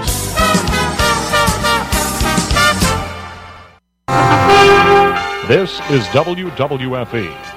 [5.47, 7.56] This is WWFE.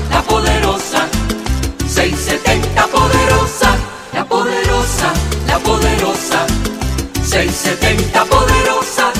[7.31, 9.13] 670 poderosa.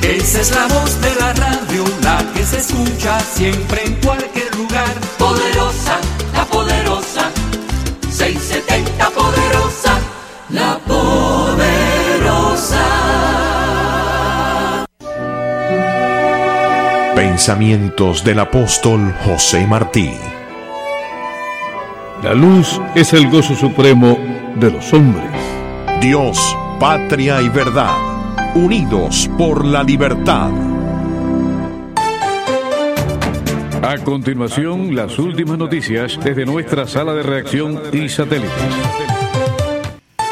[0.00, 4.88] Esa es la voz de la radio, la que se escucha siempre en cualquier lugar.
[5.18, 5.98] Poderosa,
[6.32, 7.30] la poderosa,
[8.10, 9.98] 670 poderosa,
[10.48, 12.86] la poderosa.
[17.14, 20.10] Pensamientos del apóstol José Martí.
[22.22, 24.16] La luz es el gozo supremo
[24.56, 25.30] de los hombres.
[26.00, 30.50] Dios, patria y verdad, unidos por la libertad.
[33.80, 38.50] A continuación, las últimas noticias desde nuestra sala de reacción y satélites.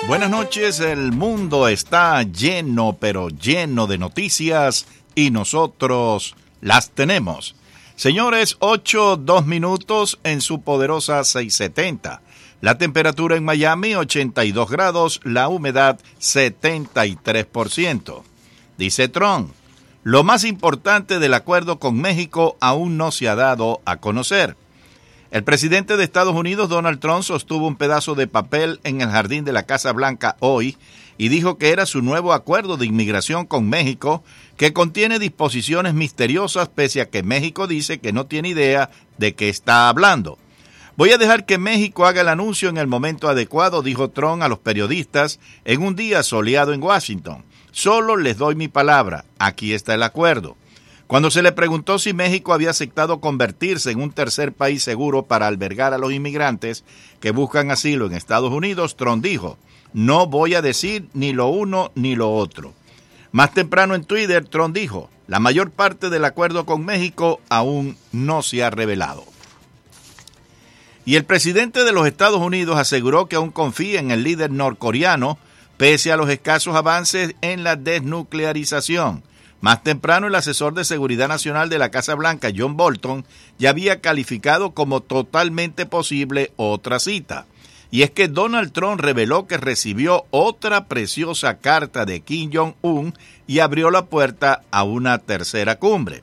[0.08, 7.54] Buenas noches, el mundo está lleno, pero lleno de noticias y nosotros las tenemos.
[7.94, 12.22] Señores, 8, 2 minutos en su poderosa 670.
[12.60, 18.22] La temperatura en Miami 82 grados, la humedad 73%.
[18.76, 19.53] Dice Trump,
[20.03, 24.59] lo más importante del acuerdo con México aún no se ha dado a conocer.
[25.31, 29.47] El presidente de Estados Unidos, Donald Trump, sostuvo un pedazo de papel en el jardín
[29.47, 30.77] de la Casa Blanca hoy
[31.16, 34.22] y dijo que era su nuevo acuerdo de inmigración con México
[34.59, 39.48] que contiene disposiciones misteriosas pese a que México dice que no tiene idea de qué
[39.48, 40.37] está hablando.
[41.00, 44.48] Voy a dejar que México haga el anuncio en el momento adecuado, dijo Trump a
[44.48, 47.42] los periodistas en un día soleado en Washington.
[47.70, 50.58] Solo les doy mi palabra, aquí está el acuerdo.
[51.06, 55.46] Cuando se le preguntó si México había aceptado convertirse en un tercer país seguro para
[55.46, 56.84] albergar a los inmigrantes
[57.18, 59.56] que buscan asilo en Estados Unidos, Trump dijo,
[59.94, 62.74] no voy a decir ni lo uno ni lo otro.
[63.32, 68.42] Más temprano en Twitter, Trump dijo, la mayor parte del acuerdo con México aún no
[68.42, 69.24] se ha revelado.
[71.04, 75.38] Y el presidente de los Estados Unidos aseguró que aún confía en el líder norcoreano
[75.76, 79.22] pese a los escasos avances en la desnuclearización.
[79.62, 83.24] Más temprano, el asesor de Seguridad Nacional de la Casa Blanca, John Bolton,
[83.58, 87.46] ya había calificado como totalmente posible otra cita.
[87.90, 93.14] Y es que Donald Trump reveló que recibió otra preciosa carta de Kim Jong-un
[93.46, 96.22] y abrió la puerta a una tercera cumbre.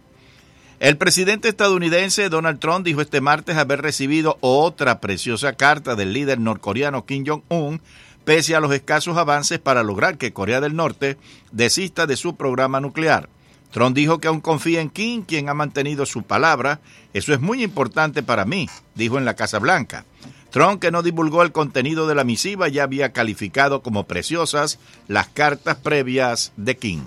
[0.79, 6.39] El presidente estadounidense Donald Trump dijo este martes haber recibido otra preciosa carta del líder
[6.39, 7.81] norcoreano Kim Jong-un,
[8.25, 11.17] pese a los escasos avances para lograr que Corea del Norte
[11.51, 13.27] desista de su programa nuclear.
[13.71, 16.79] Trump dijo que aún confía en Kim, quien ha mantenido su palabra.
[17.11, 20.05] Eso es muy importante para mí, dijo en la Casa Blanca.
[20.51, 24.77] Trump, que no divulgó el contenido de la misiva, ya había calificado como preciosas
[25.07, 27.01] las cartas previas de King.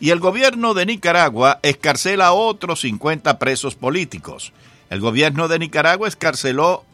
[0.00, 4.52] Y el gobierno de Nicaragua escarcela a otros 50 presos políticos.
[4.90, 6.84] El gobierno de Nicaragua escarceló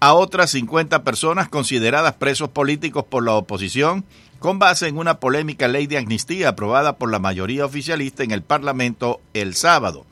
[0.00, 4.04] a otras 50 personas consideradas presos políticos por la oposición
[4.40, 8.42] con base en una polémica ley de amnistía aprobada por la mayoría oficialista en el
[8.42, 10.04] Parlamento el sábado.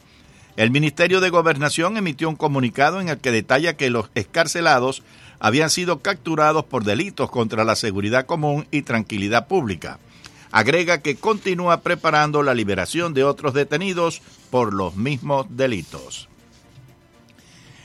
[0.57, 5.03] El Ministerio de Gobernación emitió un comunicado en el que detalla que los escarcelados
[5.39, 9.99] habían sido capturados por delitos contra la seguridad común y tranquilidad pública.
[10.57, 16.31] Agrega que continúa preparando la liberación de otros detenidos por los mismos delitos.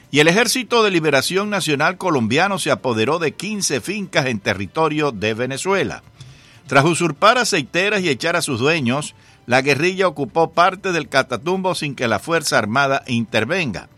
[0.10, 5.34] Y el Ejército de Liberación Nacional colombiano se apoderó de 15 fincas en territorio de
[5.34, 6.02] Venezuela.
[6.66, 9.16] Tras usurpar aceiteras y echar a sus dueños,
[9.48, 13.90] la guerrilla ocupó parte del Catatumbo sin que la Fuerza Armada intervenga.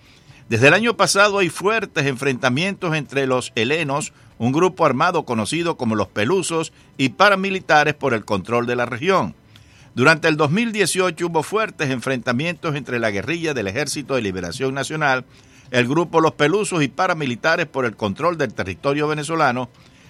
[0.49, 5.95] Desde el año pasado hay fuertes enfrentamientos entre los helenos, un grupo armado conocido como
[5.95, 9.35] los Pelusos, y paramilitares por el control de la región.
[9.95, 15.23] Durante el 2018 hubo fuertes enfrentamientos entre la guerrilla del Ejército de Liberación Nacional,
[15.71, 19.69] el grupo Los Pelusos y paramilitares por el control del territorio venezolano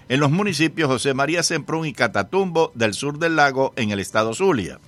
[0.09, 4.33] en los municipios José María Semprún y Catatumbo del sur del lago en el estado
[4.33, 4.79] Zulia.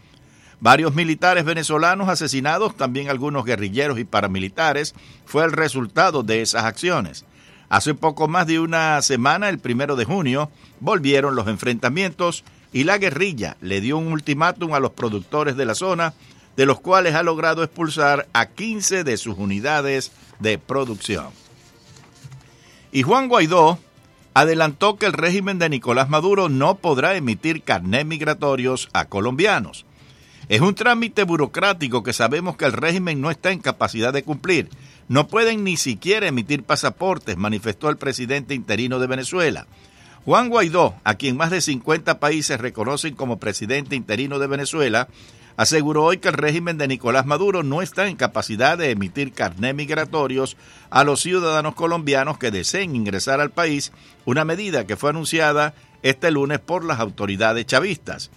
[0.59, 7.25] Varios militares venezolanos asesinados, también algunos guerrilleros y paramilitares, fue el resultado de esas acciones.
[7.69, 12.97] Hace poco más de una semana, el primero de junio, volvieron los enfrentamientos y la
[12.97, 16.13] guerrilla le dio un ultimátum a los productores de la zona,
[16.55, 21.27] de los cuales ha logrado expulsar a 15 de sus unidades de producción.
[22.91, 23.79] Y Juan Guaidó
[24.33, 29.85] adelantó que el régimen de Nicolás Maduro no podrá emitir carnés migratorios a colombianos.
[30.47, 34.69] Es un trámite burocrático que sabemos que el régimen no está en capacidad de cumplir.
[35.07, 39.67] No pueden ni siquiera emitir pasaportes, manifestó el presidente interino de Venezuela.
[40.25, 45.07] Juan Guaidó, a quien más de 50 países reconocen como presidente interino de Venezuela,
[45.57, 49.75] aseguró hoy que el régimen de Nicolás Maduro no está en capacidad de emitir carné
[49.75, 50.57] migratorios
[50.89, 53.91] a los ciudadanos colombianos que deseen ingresar al país,
[54.25, 58.31] una medida que fue anunciada este lunes por las autoridades chavistas.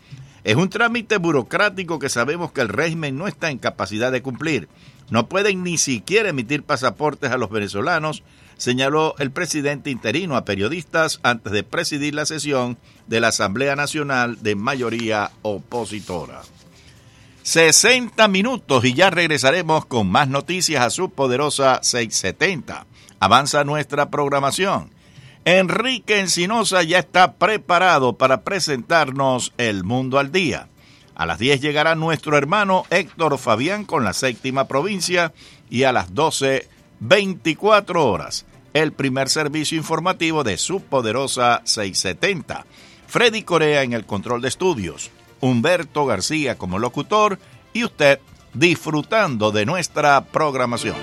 [0.45, 4.69] Es un trámite burocrático que sabemos que el régimen no está en capacidad de cumplir.
[5.11, 8.23] No pueden ni siquiera emitir pasaportes a los venezolanos,
[8.57, 12.77] señaló el presidente interino a periodistas antes de presidir la sesión
[13.07, 16.43] de la Asamblea Nacional de mayoría opositora.
[17.43, 22.85] 60 minutos y ya regresaremos con más noticias a su poderosa 670.
[23.21, 24.91] Avanza nuestra programación.
[25.47, 30.69] Enrique Encinosa ya está preparado para presentarnos El Mundo al Día.
[31.19, 35.33] A las 10 llegará nuestro hermano Héctor Fabián con la séptima provincia
[35.69, 36.69] y a las 12,
[37.01, 42.65] 24 horas, el primer servicio informativo de su poderosa 670.
[43.09, 45.11] Freddy Corea en el control de estudios.
[45.41, 47.41] Humberto García como locutor
[47.73, 48.21] y usted
[48.55, 50.95] disfrutando de nuestra programación.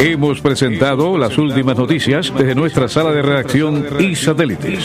[0.00, 4.84] Hemos presentado las últimas noticias desde nuestra sala de redacción y satélites.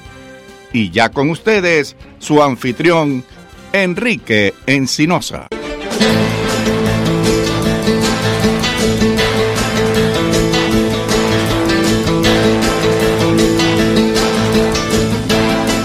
[0.73, 3.25] Y ya con ustedes, su anfitrión,
[3.73, 5.47] Enrique Encinosa.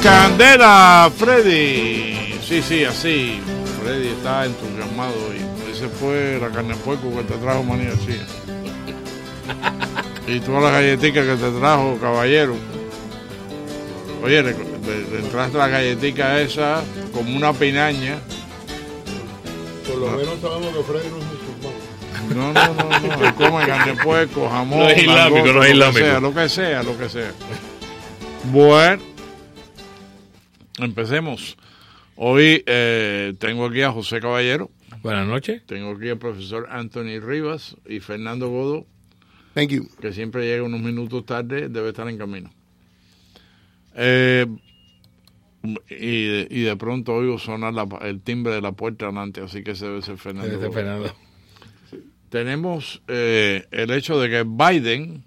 [0.03, 2.39] Candela, Freddy.
[2.41, 3.41] Sí, sí, así.
[3.83, 8.17] Freddy está entusiasmado y ese fue la carne de puerco que te trajo manía así.
[10.29, 12.57] Y todas las galletitas que te trajo, caballero.
[14.23, 14.51] Oye, le
[15.19, 16.83] entraste la galletica esa
[17.13, 18.19] como una pinaña.
[19.87, 21.87] Por lo menos sabemos que Freddy no es musulmán.
[22.35, 23.27] No, no, no, no.
[23.29, 25.99] Él come carne de puerco, jamón, No es islámico, no es lo que islámico.
[25.99, 27.33] sea, lo que sea, lo que sea.
[28.53, 29.03] Bueno,
[30.79, 31.57] empecemos.
[32.17, 34.71] Hoy eh, tengo aquí a José Caballero.
[35.03, 35.63] Buenas noches.
[35.67, 38.87] Tengo aquí al profesor Anthony Rivas y Fernando Godo.
[39.55, 39.89] Thank you.
[40.01, 42.51] Que siempre llega unos minutos tarde, debe estar en camino.
[43.97, 44.47] Eh,
[45.89, 49.65] y, de, y de pronto oigo sonar la- el timbre de la puerta delante, así
[49.65, 50.49] que ese debe ser Fernando.
[50.49, 50.75] Debe ser Godo.
[50.75, 51.15] Fernando.
[52.29, 55.25] Tenemos eh, el hecho de que Biden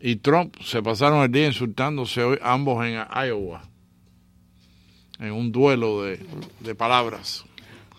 [0.00, 2.94] y Trump se pasaron el día insultándose hoy, ambos en
[3.26, 3.62] Iowa,
[5.18, 6.20] en un duelo de,
[6.60, 7.44] de palabras.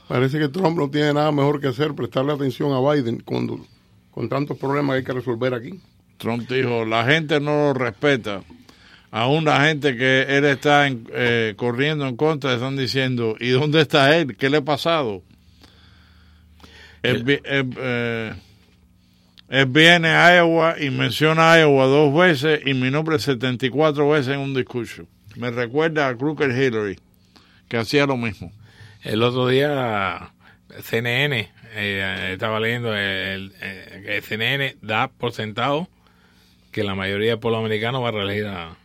[0.07, 3.65] Parece que Trump no tiene nada mejor que hacer, prestarle atención a Biden cuando,
[4.11, 5.79] con tantos problemas que hay que resolver aquí.
[6.17, 8.43] Trump dijo, la gente no lo respeta.
[9.15, 13.79] Aún la gente que él está en- eh, corriendo en contra están diciendo, ¿y dónde
[13.81, 14.35] está él?
[14.35, 15.21] ¿Qué le ha pasado?
[17.03, 18.33] Eh,
[19.49, 24.39] él viene a Iowa y menciona Iowa dos veces y mi nombre 74 veces en
[24.39, 25.05] un discurso.
[25.35, 26.97] Me recuerda a Crooker Hillary.
[27.67, 28.51] que hacía lo mismo.
[29.03, 30.31] El otro día
[30.83, 35.87] CNN, eh, estaba leyendo, el, el- el CNN da por sentado
[36.71, 38.75] que la mayoría del pueblo americano va a reelegir a,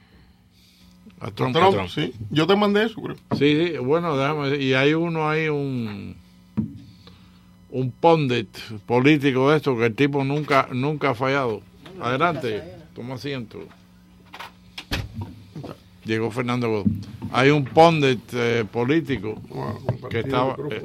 [1.21, 1.55] A Trump.
[1.55, 1.89] Trump, a Trump.
[1.89, 2.13] sí.
[2.31, 3.17] Yo te mandé eso, creo.
[3.37, 3.39] Sí,
[3.73, 6.17] sí, bueno, déjame decir, y hay uno ahí, un
[7.71, 8.49] un pundit
[8.87, 11.61] político de esto, que el tipo nunca nunca ha fallado.
[12.01, 12.63] Adelante,
[12.95, 13.59] toma asiento.
[16.05, 16.85] Llegó Fernando Godó.
[17.33, 19.35] Hay un pundit eh, político
[20.09, 20.57] que estaba...
[20.71, 20.81] eh,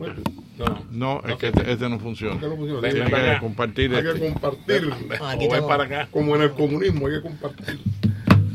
[0.92, 2.34] no, es que este, este no funciona.
[2.34, 2.82] ¿Por qué no funciona?
[2.82, 3.40] Tiene Ven para que acá.
[3.40, 4.34] compartir Hay que este.
[4.34, 4.94] compartir.
[5.26, 6.08] aquí O ven para acá.
[6.12, 7.80] Como en el comunismo, hay que compartir.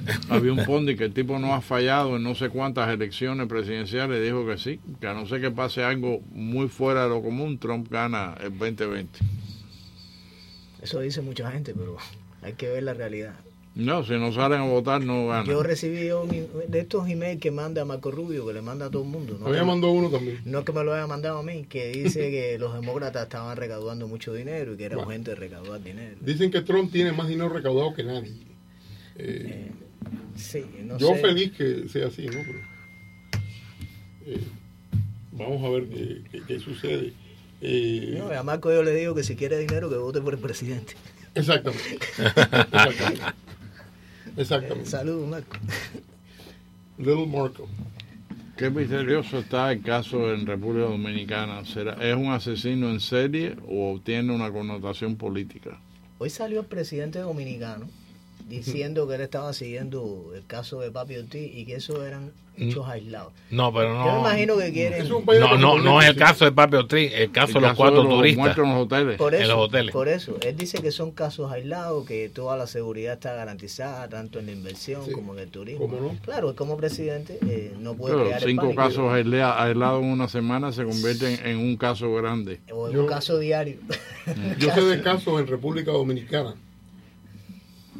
[0.29, 4.23] Había un Pondi que el tipo no ha fallado en no sé cuántas elecciones presidenciales,
[4.23, 7.59] dijo que sí, que a no ser que pase algo muy fuera de lo común,
[7.59, 9.19] Trump gana el 2020.
[10.83, 11.97] Eso dice mucha gente, pero
[12.43, 13.35] hay que ver la realidad.
[13.75, 15.47] No, si no salen a votar no ganan.
[15.47, 16.29] Yo recibí un,
[16.69, 19.39] de estos emails que manda Marco Rubio, que le manda a todo el mundo.
[19.45, 20.41] Había que- mandado uno también.
[20.45, 23.57] No es que me lo haya mandado a mí, que dice que los demócratas estaban
[23.57, 25.09] recaudando mucho dinero y que era Bueno.
[25.11, 26.17] urgente recaudar dinero.
[26.21, 28.33] Dicen que Trump tiene más dinero recaudado que nadie.
[29.17, 29.71] Eh,
[30.37, 31.21] Sí, no yo sé.
[31.21, 32.39] feliz que sea así, ¿no?
[32.47, 32.59] Pero,
[34.27, 34.41] eh,
[35.33, 37.13] vamos a ver qué, qué- qué sucede.
[37.61, 40.41] Eh, No, a Marco yo le digo que si quiere dinero que vote por el
[40.41, 40.95] presidente.
[41.35, 41.99] Exactamente.
[42.19, 43.23] Exactamente.
[44.37, 44.87] Exactamente.
[44.91, 45.57] Saludos, Marco.
[46.99, 47.69] Little Marco.
[48.57, 51.65] Qué misterioso está el caso en República Dominicana.
[51.65, 55.81] ¿Será, ¿Es un asesino en serie o tiene una connotación política?
[56.19, 57.89] Hoy salió el presidente dominicano
[58.57, 62.89] diciendo que él estaba siguiendo el caso de Papi Ortiz y que eso eran hechos
[62.89, 63.33] aislados.
[63.51, 64.05] No, pero no.
[64.05, 65.09] Yo me imagino que quieren...
[65.09, 68.57] No, no, no es el caso de Papi Ortiz, el caso de los cuatro turistas.
[69.17, 69.93] Por eso, en los hoteles.
[69.93, 74.41] Por eso, él dice que son casos aislados, que toda la seguridad está garantizada, tanto
[74.41, 75.87] en la inversión como en el turismo.
[75.87, 76.19] ¿Cómo no?
[76.25, 80.27] Claro, él como presidente eh, no puede Pero crear cinco casos aisla- aislados en una
[80.29, 82.59] semana se convierten en un caso grande.
[82.73, 83.77] O en Yo- un caso diario.
[84.59, 86.57] Yo sé de casos en República Dominicana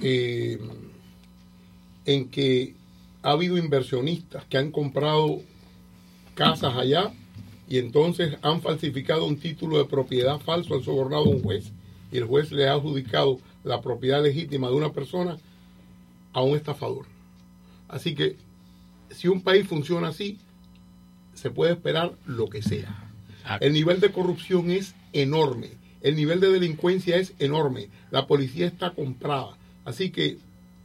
[0.03, 0.59] eh,
[2.05, 2.75] en que
[3.23, 5.41] ha habido inversionistas que han comprado
[6.35, 7.13] casas allá
[7.69, 11.73] y entonces han falsificado un título de propiedad falso, han sobornado a un juez
[12.11, 15.39] y el juez le ha adjudicado la propiedad legítima de una persona
[16.33, 17.07] a un estafador.
[17.89, 18.37] Así que
[19.11, 20.39] si un país funciona así,
[21.35, 23.11] se puede esperar lo que sea.
[23.61, 25.71] El nivel de corrupción es enorme.
[26.01, 27.89] El nivel de delincuencia es enorme.
[28.11, 29.57] La policía está comprada.
[29.89, 30.37] Así que,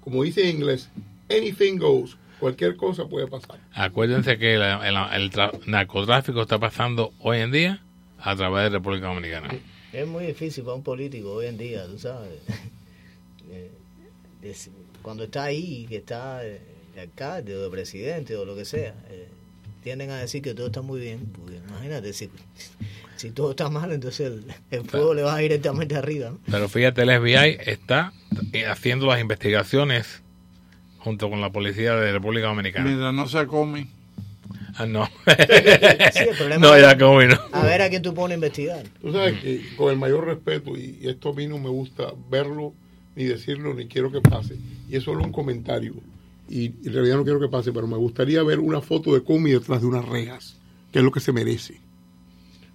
[0.01, 0.89] como dice en inglés,
[1.29, 2.15] anything goes.
[2.39, 3.59] Cualquier cosa puede pasar.
[3.73, 5.31] Acuérdense que la- el, el
[5.65, 7.81] narcotráfico está pasando hoy en día
[8.19, 9.49] a través de República Dominicana.
[9.93, 12.31] Es muy difícil para un político hoy en día, tú sabes.
[13.51, 14.55] Eh,
[15.01, 16.59] cuando está ahí, que está eh,
[16.95, 19.27] de alcalde o de presidente o lo que sea, eh,
[19.83, 21.19] tienden a decir que todo está muy bien.
[21.37, 22.29] Porque imagínate, si,
[23.15, 26.31] si todo está mal, entonces el, el fuego le va directamente arriba.
[26.31, 26.39] ¿no?
[26.49, 28.13] Pero fíjate, el FBI está
[28.69, 30.21] haciendo las investigaciones
[30.99, 32.85] junto con la policía de República Dominicana.
[32.85, 33.87] Mientras no se come.
[34.75, 35.05] Ah, no.
[36.13, 37.39] Sí, el problema no, ya comí, no.
[37.51, 38.83] A ver a quién tú pones a investigar.
[39.01, 42.73] Tú sabes que con el mayor respeto, y esto a mí no me gusta verlo,
[43.15, 44.57] ni decirlo, ni quiero que pase.
[44.89, 45.93] Y es solo un comentario.
[46.49, 49.53] Y en realidad no quiero que pase, pero me gustaría ver una foto de Comey
[49.53, 50.57] detrás de unas rejas,
[50.91, 51.79] que es lo que se merece.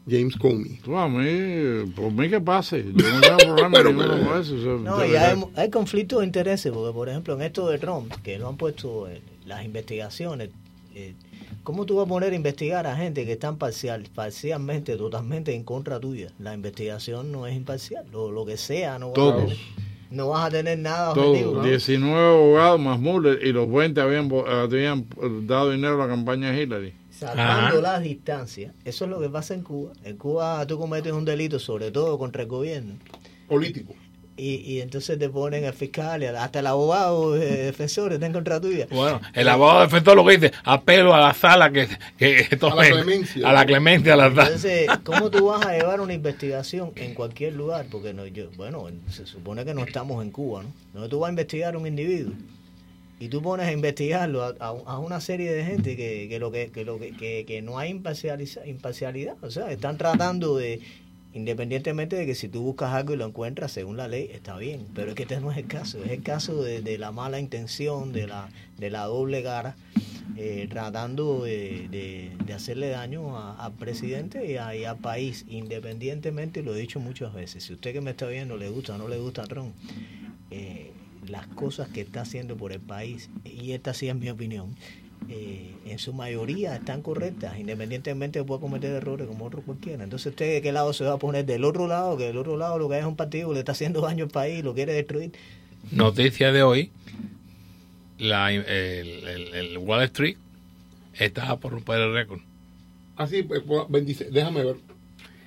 [0.09, 0.79] James Comey.
[0.83, 2.85] Tú a mí, por mí que pase.
[2.95, 4.55] Yo no tengo problema Pero, ninguno pero- con eso.
[4.55, 7.79] o sea, No, y hay, hay conflictos de intereses, porque por ejemplo en esto de
[7.79, 10.51] Trump, que lo han puesto en las investigaciones,
[10.95, 11.15] eh,
[11.63, 15.65] ¿cómo tú vas a poner a investigar a gente que están parcial, parcialmente, totalmente en
[15.65, 16.33] contra tuya?
[16.39, 19.43] La investigación no es imparcial, lo, lo que sea, no vas, a Todos.
[19.43, 19.57] tener,
[20.11, 21.51] no vas a tener nada objetivo.
[21.53, 21.69] Todos, ¿no?
[21.71, 25.07] 19 abogados más Mueller y los 20 habían, habían
[25.47, 26.95] dado dinero a la campaña de Hillary.
[27.19, 29.93] Sacando las distancias, eso es lo que pasa en Cuba.
[30.05, 32.95] En Cuba tú cometes un delito, sobre todo contra el gobierno.
[33.49, 33.95] Político.
[34.37, 38.33] Y, y entonces te ponen el fiscal, y hasta el abogado eh, defensor está en
[38.33, 38.87] contra tuya.
[38.89, 43.49] Bueno, el abogado defensor lo que dice, apelo a la sala que, que tomen- clemencia.
[43.49, 44.45] a la clemencia, a la sala.
[44.45, 47.87] Entonces, ¿cómo tú vas a llevar una investigación en cualquier lugar?
[47.91, 50.69] Porque no, yo, bueno, se supone que no estamos en Cuba, ¿no?
[50.93, 52.33] Donde tú vas a investigar a un individuo
[53.21, 56.51] y tú pones a investigarlo a, a- a una serie de gente que, que lo
[56.53, 60.81] que, que lo que, que, que no hay imparcializa- imparcialidad, o sea, están tratando de
[61.35, 64.87] independientemente de que si tú buscas algo y lo encuentras según la ley está bien,
[64.95, 67.39] pero es que este no es el caso, es el caso de, de la mala
[67.39, 68.49] intención, de la
[68.79, 69.77] de la doble cara
[70.37, 76.75] eh, tratando de, de- hacerle daño a- al presidente y, a- al país, independientemente, lo
[76.75, 79.19] he dicho muchas veces, si usted que me está viendo le gusta o no le
[79.19, 79.75] gusta Trump,
[80.51, 80.91] eh,
[81.31, 84.75] las cosas que está haciendo por el país, y esta sí es mi opinión,
[85.29, 90.05] eh, en su mayoría están correctas, independientemente de que pueda cometer errores como otro cualquiera.
[90.05, 91.45] Entonces, ¿usted de qué lado se va a poner?
[91.45, 93.61] Del otro lado, que del otro lado lo que hay es un partido que le
[93.61, 95.33] está haciendo daño al país, lo quiere destruir.
[95.91, 96.91] Noticia de hoy,
[98.19, 100.37] la, el, el- el Wall Street
[101.15, 102.41] estaba por romper el récord.
[103.17, 104.77] Así, pues, pues, 26, déjame ver.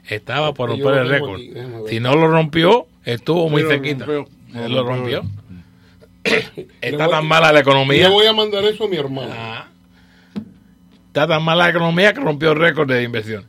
[0.09, 1.39] Estaba por romper el récord.
[1.89, 4.05] Si no lo rompió, estuvo muy cerquita.
[4.05, 4.67] rompió.
[4.67, 5.21] Lo rompió.
[6.81, 8.07] Está tan mala la economía.
[8.07, 9.31] Le voy a mandar eso a mi hermano.
[9.35, 9.67] Ah.
[11.07, 13.45] Está tan mala la economía que rompió el récord de inversión.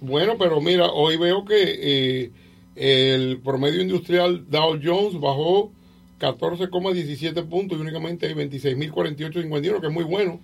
[0.00, 2.30] Bueno, pero mira, hoy veo que eh,
[2.76, 5.72] el promedio industrial Dow Jones bajó
[6.20, 10.40] 14,17 puntos y únicamente hay 26.048.51, que es muy bueno.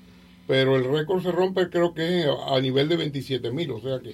[0.46, 4.12] Pero el récord se rompe, creo que es a nivel de 27.000, o sea que.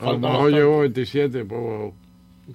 [0.00, 0.52] A lo mejor bastante.
[0.56, 1.92] llegó 27, pues,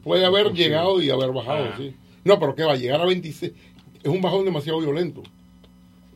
[0.03, 0.63] Puede haber Posible.
[0.63, 1.75] llegado y haber bajado, Ah.
[1.77, 1.93] sí.
[2.25, 3.53] No, pero que va a llegar a 26.
[4.05, 5.23] Es un bajón demasiado violento.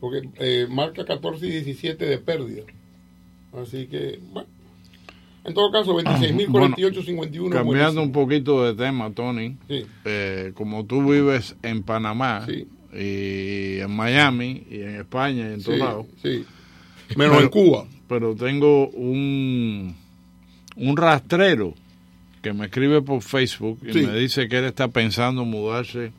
[0.00, 2.62] Porque eh, marca 14 y 17 de pérdida.
[3.52, 4.48] Así que, bueno.
[5.44, 7.50] En todo caso, 26.048, 51.
[7.50, 8.02] Cambiando buenísimo.
[8.02, 9.86] un poquito de tema, Tony, Sí.
[10.04, 12.46] eh, como tú vives en Panamá
[12.92, 16.06] y en Miami y en España y en todos Sí, lados.
[16.22, 16.44] sí.
[17.16, 17.86] Menos en Cuba.
[18.06, 19.94] Pero tengo un,
[20.76, 21.74] un rastrero
[22.42, 24.02] que me escribe por Facebook y Sí.
[24.06, 26.12] me dice que él está pensando mudarse,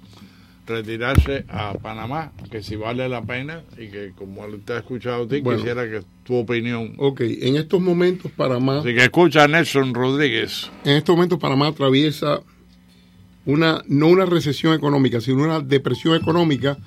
[0.72, 5.26] retirarse a Panamá, que si vale la pena y que como él te ha escuchado
[5.26, 5.60] a ti, Bueno.
[5.60, 6.94] quisiera que tu opinión.
[6.98, 10.72] Ok, en estos momentos Panamá, Así que escucha a Nelson Rodríguez.
[10.84, 12.42] en estos momentos Panamá atraviesa
[13.46, 16.78] una, no una recesión económica, sino una depresión económica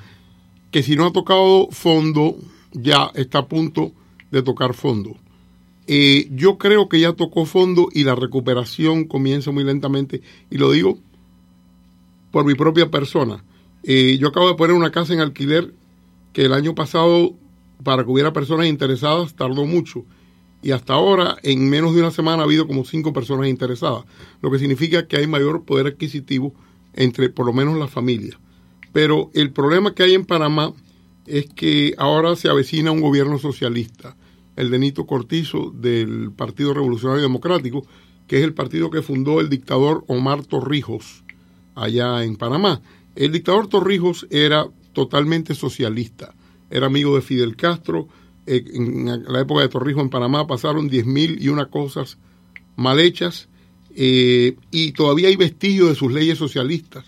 [0.70, 2.36] que si no ha tocado fondo,
[2.72, 3.92] ya está a punto
[4.30, 5.16] de tocar fondo.
[5.86, 10.72] Eh, yo creo que ya tocó fondo y la recuperación comienza muy lentamente, y lo
[10.72, 10.98] digo
[12.30, 13.44] por mi propia persona.
[13.86, 15.74] Yo acabo de poner una casa en alquiler
[16.32, 17.34] que el año pasado,
[17.82, 20.04] para que hubiera personas interesadas, tardó mucho.
[20.62, 24.04] Y hasta ahora, en menos de una semana, ha habido como cinco personas interesadas,
[24.40, 26.54] lo que significa que hay mayor poder adquisitivo
[26.94, 28.38] entre por lo menos las familias.
[28.92, 30.72] Pero el problema que hay en Panamá
[31.26, 34.16] es que ahora se avecina un gobierno socialista,
[34.56, 37.84] el de Nito Cortizo del Partido Revolucionario Democrático,
[38.26, 41.24] que es el partido que fundó el dictador Omar Torrijos
[41.74, 42.80] allá en Panamá.
[43.14, 46.34] El dictador Torrijos era totalmente socialista,
[46.70, 48.08] era amigo de Fidel Castro.
[48.46, 52.18] Eh, en la época de Torrijos en Panamá pasaron 10.000 y una cosas
[52.76, 53.48] mal hechas
[53.94, 57.04] eh, y todavía hay vestigios de sus leyes socialistas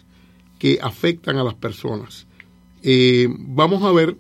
[0.59, 2.27] que afectan a las personas.
[2.83, 4.17] Eh, vamos a ver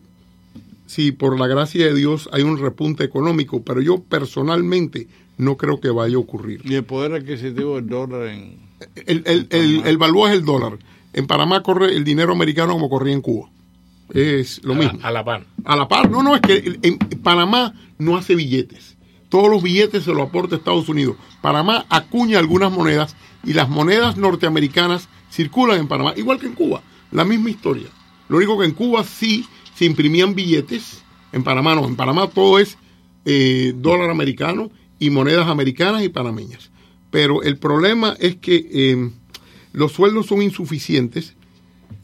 [0.86, 5.06] si por la gracia de Dios hay un repunte económico, pero yo personalmente
[5.38, 6.60] no creo que vaya a ocurrir.
[6.64, 8.66] Y el poder adquisitivo del dólar en...
[9.06, 10.78] El, el, el, el valor es el dólar.
[11.16, 13.48] En Panamá corre el dinero americano como corría en Cuba.
[14.12, 14.98] Es lo A mismo.
[15.02, 15.46] a la par.
[15.64, 16.10] A la par.
[16.10, 18.96] No, no, es que en Panamá no hace billetes.
[19.28, 21.16] Todos los billetes se los aporta Estados Unidos.
[21.40, 26.82] Panamá acuña algunas monedas y las monedas norteamericanas circulan en Panamá, igual que en Cuba.
[27.10, 27.88] La misma historia.
[28.28, 31.02] Lo único que en Cuba sí se imprimían billetes.
[31.32, 31.86] En Panamá no.
[31.86, 32.78] En Panamá todo es
[33.24, 36.70] eh, dólar americano y monedas americanas y panameñas.
[37.10, 39.10] Pero el problema es que eh,
[39.76, 41.34] los sueldos son insuficientes.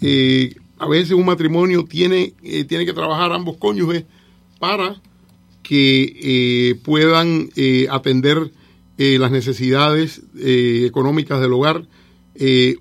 [0.03, 4.05] Eh, a veces un matrimonio tiene, eh, tiene que trabajar ambos cónyuges
[4.59, 5.01] para
[5.63, 8.53] que eh, puedan eh, atender
[8.99, 11.89] las necesidades económicas del hogar.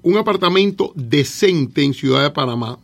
[0.03, 2.77] Un apartamento decente en Ciudad de Panamá,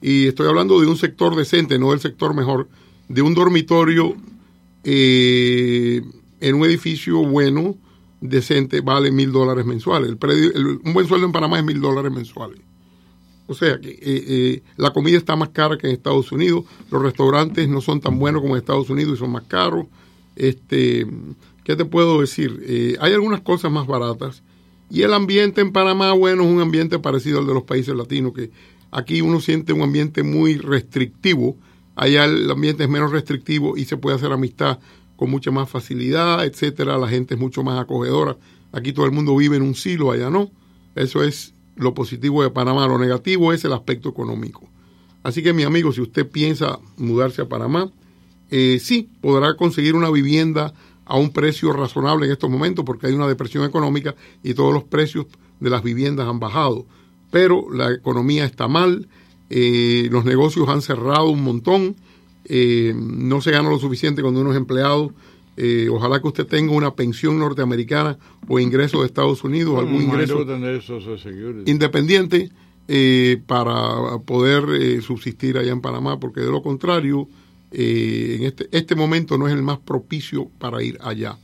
[0.00, 2.68] y estoy hablando de un sector decente, no del sector mejor,
[3.08, 4.16] de un dormitorio
[4.82, 7.76] en un edificio bueno,
[8.20, 10.10] decente, vale mil dólares mensuales.
[10.10, 10.52] El predio-
[10.84, 12.60] un buen sueldo en Panamá es mil dólares mensuales.
[13.46, 17.02] O sea que eh, eh, la comida está más cara que en Estados Unidos, los
[17.02, 19.86] restaurantes no son tan buenos como en Estados Unidos y son más caros.
[20.36, 21.06] Este,
[21.64, 22.62] ¿Qué te puedo decir?
[22.64, 24.42] Eh, hay algunas cosas más baratas
[24.88, 28.32] y el ambiente en Panamá, bueno, es un ambiente parecido al de los países latinos,
[28.34, 28.50] que
[28.92, 31.56] aquí uno siente un ambiente muy restrictivo,
[31.96, 34.78] allá el ambiente es menos restrictivo y se puede hacer amistad
[35.20, 38.38] con mucha más facilidad, etcétera, la gente es mucho más acogedora.
[38.72, 40.50] Aquí todo el mundo vive en un silo, allá no.
[40.94, 42.88] Eso es lo positivo de Panamá.
[42.88, 44.66] Lo negativo es el aspecto económico.
[45.22, 47.92] Así que, mi amigo, si usted piensa mudarse a Panamá,
[48.48, 50.72] eh, sí, podrá conseguir una vivienda
[51.04, 54.84] a un precio razonable en estos momentos porque hay una depresión económica y todos los
[54.84, 55.26] precios
[55.60, 56.86] de las viviendas han bajado.
[57.30, 59.06] Pero la economía está mal,
[59.50, 61.96] eh, los negocios han cerrado un montón,
[62.52, 65.12] eh, no se gana lo suficiente cuando uno es empleado.
[65.56, 70.04] Eh, ojalá que usted tenga una pensión norteamericana o ingreso de Estados Unidos, algún Me
[70.04, 72.50] imagino ingreso independiente
[72.88, 77.28] eh, para poder subsistir allá en Panamá, porque de lo contrario
[77.72, 81.38] eh, en este, este momento no es el más propicio para ir allá.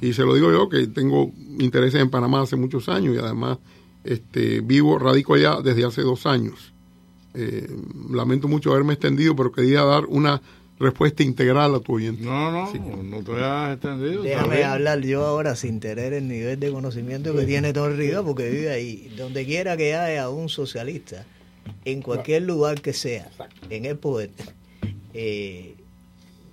[0.00, 3.58] Y se lo digo yo, que tengo intereses en Panamá hace muchos años y además
[4.02, 6.72] este, vivo, radico allá desde hace dos años.
[7.34, 7.68] Eh,
[8.10, 10.40] lamento mucho haberme extendido, pero quería dar una
[10.78, 12.24] respuesta integral a tu oyente.
[12.24, 14.22] No, no, no te hayas extendido.
[14.22, 18.48] Déjame hablar yo ahora sin tener el nivel de conocimiento que tiene Don Riga, porque
[18.48, 19.12] vive ahí.
[19.16, 21.24] Donde quiera que haya un socialista,
[21.84, 23.30] en cualquier lugar que sea,
[23.68, 24.30] en el poder,
[25.12, 25.74] eh,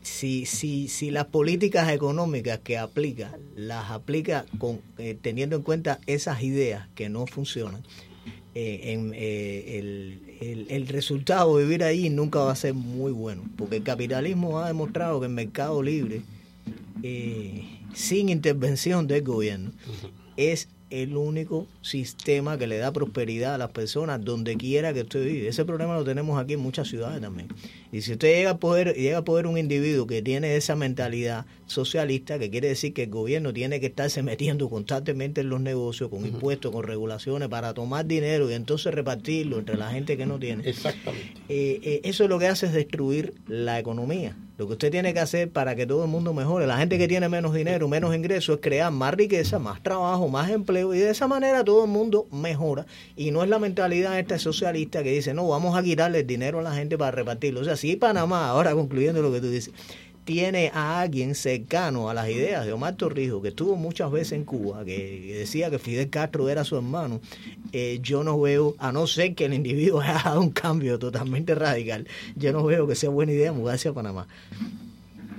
[0.02, 6.00] si, si, si las políticas económicas que aplica, las aplica con, eh, teniendo en cuenta
[6.06, 7.84] esas ideas que no funcionan,
[8.56, 13.12] eh, en, eh, el, el, el resultado de vivir ahí nunca va a ser muy
[13.12, 16.22] bueno, porque el capitalismo ha demostrado que el mercado libre,
[17.04, 19.72] eh, sin intervención del gobierno,
[20.36, 25.26] es el único sistema que le da prosperidad a las personas donde quiera que usted
[25.26, 25.48] vive.
[25.48, 27.50] Ese problema lo tenemos aquí en muchas ciudades también.
[27.92, 31.46] Y si usted llega a poder, llega a poder un individuo que tiene esa mentalidad
[31.68, 36.10] socialista, que quiere decir que el gobierno tiene que estarse metiendo constantemente en los negocios,
[36.10, 40.40] con impuestos, con regulaciones, para tomar dinero y entonces repartirlo entre la gente que no
[40.40, 40.68] tiene.
[40.68, 41.34] Exactamente.
[41.50, 44.36] Eh, eh, eso lo que hace es destruir la economía.
[44.58, 47.08] Lo que usted tiene que hacer para que todo el mundo mejore, la gente que
[47.08, 51.12] tiene menos dinero, menos ingresos, es crear más riqueza, más trabajo, más empleo y de
[51.12, 52.88] esa manera todo el mundo mejora.
[53.16, 56.58] Y no es la mentalidad esta socialista que dice, no, vamos a quitarle el dinero
[56.58, 57.62] a la gente para repartirlo.
[57.62, 59.74] O sea, si Panamá, ahora concluyendo lo que tú dices,
[60.28, 64.44] tiene a alguien cercano a las ideas de Omar Torrijos, que estuvo muchas veces en
[64.44, 67.22] Cuba, que decía que Fidel Castro era su hermano,
[67.72, 71.56] eh, yo no veo, a no ser que el individuo haya dado un cambio totalmente
[71.56, 74.28] radical, yo no veo que sea buena idea mudarse a Panamá.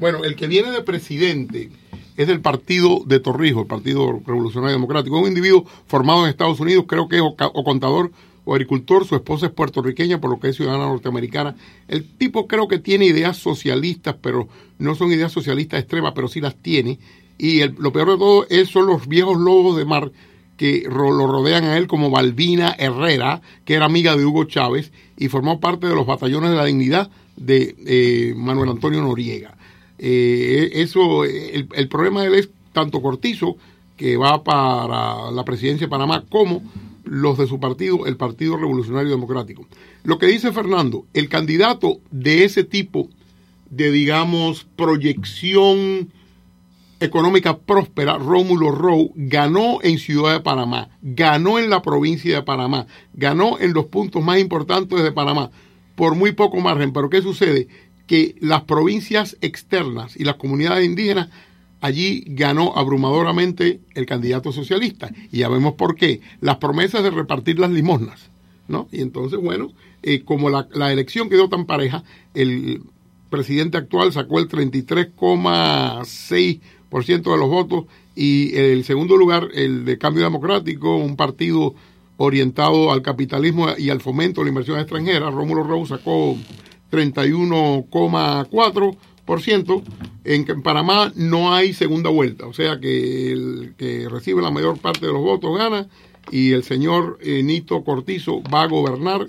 [0.00, 1.70] Bueno, el que viene de presidente
[2.16, 5.20] es del partido de Torrijos, el Partido Revolucionario Democrático.
[5.20, 8.10] Un individuo formado en Estados Unidos, creo que es o contador
[8.48, 9.06] o agricultor.
[9.06, 11.54] Su esposa es puertorriqueña, por lo que es ciudadana norteamericana.
[11.86, 16.40] El tipo creo que tiene ideas socialistas, pero no son ideas socialistas extremas, pero sí
[16.40, 16.98] las tiene.
[17.36, 20.10] Y lo peor de todo es, son los viejos lobos de mar
[20.56, 25.28] que lo rodean a él como Balbina Herrera, que era amiga de Hugo Chávez y
[25.28, 29.56] formó parte de los batallones de la dignidad de eh, Manuel Antonio Noriega.
[29.98, 33.58] Eh, eso, el, el problema de él es tanto Cortizo,
[33.96, 36.62] que va para la presidencia de Panamá, como
[37.08, 39.66] los de su partido, el Partido Revolucionario Democrático.
[40.04, 43.08] Lo que dice Fernando, el candidato de ese tipo
[43.70, 46.10] de, digamos, proyección
[47.00, 52.86] económica próspera, Rómulo Rowe, ganó en Ciudad de Panamá, ganó en la provincia de Panamá,
[53.14, 55.50] ganó en los puntos más importantes de Panamá,
[55.94, 56.92] por muy poco margen.
[56.92, 57.68] Pero ¿qué sucede?
[58.06, 61.28] Que las provincias externas y las comunidades indígenas,
[61.80, 65.10] allí ganó abrumadoramente el candidato socialista.
[65.32, 66.20] Y ya vemos por qué.
[66.40, 68.28] Las promesas de repartir las limosnas.
[68.68, 68.88] ¿no?
[68.92, 72.82] Y entonces, bueno, eh, como la, elección quedó tan pareja, el
[73.30, 80.22] presidente actual sacó el 33,6% de los votos y el segundo lugar, el de Cambio
[80.24, 81.74] Democrático, un partido
[82.16, 86.36] orientado al capitalismo y al fomento de la inversión extranjera, Rómulo Rowe sacó
[86.90, 88.96] 31,4%.
[90.24, 94.78] En, en Panamá no hay segunda vuelta, o sea que el que recibe la mayor
[94.78, 95.88] parte de los votos gana
[96.30, 99.28] y el señor eh, Nito Cortizo va a gobernar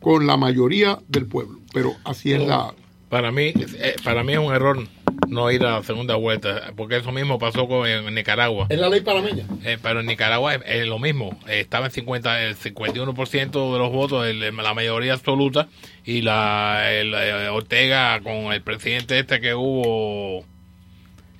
[0.00, 1.60] con la mayoría del pueblo.
[1.72, 2.74] Pero así es la,
[3.12, 4.88] Para mí, eh, para mí es un error
[5.28, 8.68] no ir a la segunda vuelta, porque eso mismo pasó con, en Nicaragua.
[8.70, 9.44] Es la ley panameña.
[9.64, 11.38] Eh, pero en Nicaragua es, es lo mismo.
[11.46, 15.68] Eh, estaba en 50, el 51% de los votos, el- la mayoría absoluta,
[16.06, 20.46] y la el, eh, Ortega con el presidente este que hubo,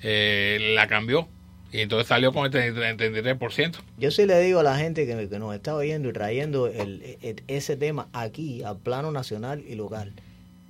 [0.03, 1.27] eh, la cambió.
[1.73, 2.99] Y entonces salió con el 33%.
[2.99, 3.79] 33%.
[3.97, 7.17] Yo sí le digo a la gente que, que nos está oyendo y trayendo el-
[7.23, 10.13] el- ese tema aquí, al plano nacional y local.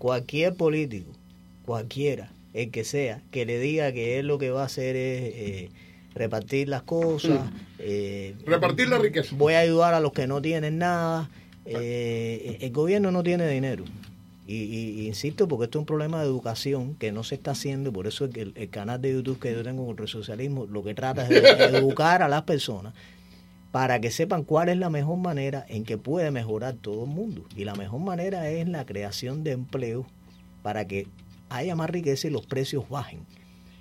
[0.02, 1.12] Cualquier político,
[1.64, 5.22] cualquiera, el que sea, que le diga que él lo que va a hacer es
[5.36, 5.70] eh,
[6.12, 9.32] repartir las cosas, eh, Repartir la riqueza.
[9.38, 11.30] voy a ayudar a los que no tienen nada.
[11.66, 13.84] eh, el gobierno no tiene dinero.
[14.44, 17.90] Y, y- insisto, porque esto es un problema de educación que no se está haciendo,
[17.90, 20.82] y por eso el, el canal de YouTube que yo tengo contra el socialismo lo
[20.82, 22.92] que trata es de educar a las personas
[23.72, 27.44] para que sepan cuál es la mejor manera en que puede mejorar todo el mundo.
[27.56, 30.06] Y la mejor manera es la creación de empleo
[30.62, 31.08] para que
[31.48, 33.26] haya más riqueza y los precios bajen.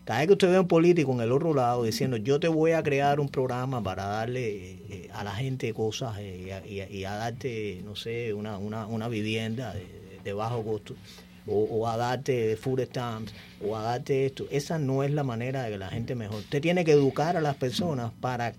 [0.05, 2.47] Cada vez que usted ve a un político en el otro lado diciendo yo te
[2.47, 7.03] voy a crear un programa para darle eh, eh, a la gente cosas eh, y,
[7.03, 10.95] a, darte, no sé, una, una, una vivienda de, de bajo costo,
[11.45, 15.63] o, o a darte food stamps, o a darte esto, esa no es la manera
[15.63, 16.39] de que la gente mejore.
[16.39, 18.53] Usted tiene que educar a las personas para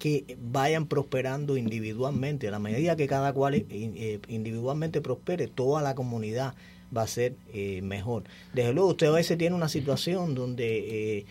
[0.00, 2.48] que vayan prosperando individualmente.
[2.48, 6.54] A la medida que cada cual eh, eh, individualmente prospere, toda la comunidad
[6.96, 8.24] va a ser eh, mejor.
[8.54, 11.26] Desde luego, usted a veces tiene una situación donde eh,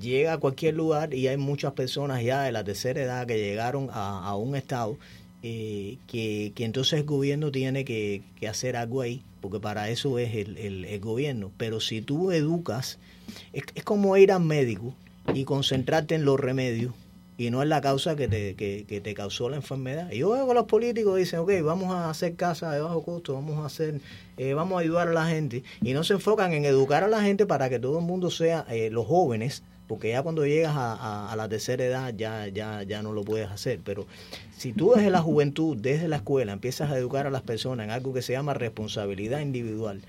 [0.00, 3.90] llega a cualquier lugar y hay muchas personas ya de la tercera edad que llegaron
[3.92, 4.96] a, un estado
[5.42, 10.56] que, que, entonces el gobierno tiene que, hacer algo ahí, porque para eso es el,
[10.56, 11.52] el, el gobierno.
[11.58, 12.98] Pero si tú educas,
[13.52, 14.94] es, es, como ir al médico
[15.34, 16.94] y concentrarte en los remedios
[17.40, 20.12] y no en la causa que te, que, que te causó la enfermedad.
[20.12, 23.32] Y yo veo que los políticos dicen, ok, vamos a hacer casas de bajo costo,
[23.32, 24.02] vamos a hacer,
[24.36, 27.22] eh, vamos a ayudar a la gente, y no se enfocan en educar a la
[27.22, 30.92] gente para que todo el mundo sea, eh, los jóvenes, porque ya cuando llegas a,
[30.92, 33.80] a, a, la tercera edad ya, ya, ya no lo puedes hacer.
[33.82, 34.06] Pero
[34.58, 37.90] si tú desde la juventud, desde la escuela, empiezas a educar a las personas en
[37.90, 40.02] algo que se llama responsabilidad individual,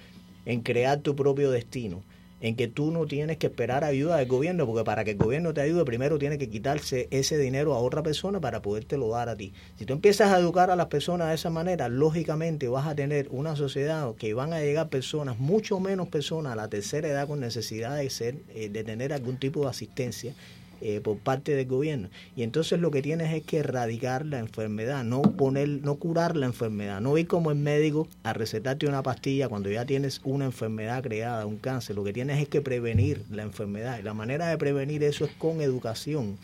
[0.46, 2.04] en crear tu propio destino,
[2.42, 5.54] en que tú no tienes que esperar ayuda del gobierno, porque para que el gobierno
[5.54, 9.36] te ayude, primero tiene que quitarse ese dinero a otra persona para podértelo dar a
[9.36, 9.54] ti.
[9.78, 13.28] Si tú empiezas a educar a las personas de esa manera, lógicamente vas a tener
[13.30, 17.40] una sociedad que van a llegar personas, mucho menos personas a la tercera edad con
[17.40, 20.34] necesidad de ser, eh, de tener algún tipo de asistencia
[20.82, 22.10] eh, por parte del gobierno.
[22.36, 26.48] Y entonces lo que tienes es que erradicar la enfermedad, no poner, no curar la
[26.48, 31.04] enfermedad, no ir como el médico a recetarte una pastilla cuando ya tienes una enfermedad
[31.04, 31.96] creada, un cáncer.
[31.96, 34.00] Lo que tienes es que prevenir la enfermedad.
[34.00, 36.38] Y la manera de prevenir eso es con educación.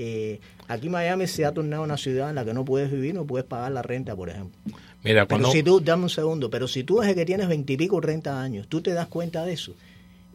[0.00, 3.24] Eh, aquí Miami se ha tornado una ciudad en la que no puedes vivir, no
[3.24, 4.56] puedes pagar la renta, por ejemplo.
[5.02, 5.48] Mira, cuando...
[5.48, 8.40] Pero si tú, dame un segundo, pero si tú desde que tienes veintipico o treinta
[8.40, 9.74] años, tú te das cuenta de eso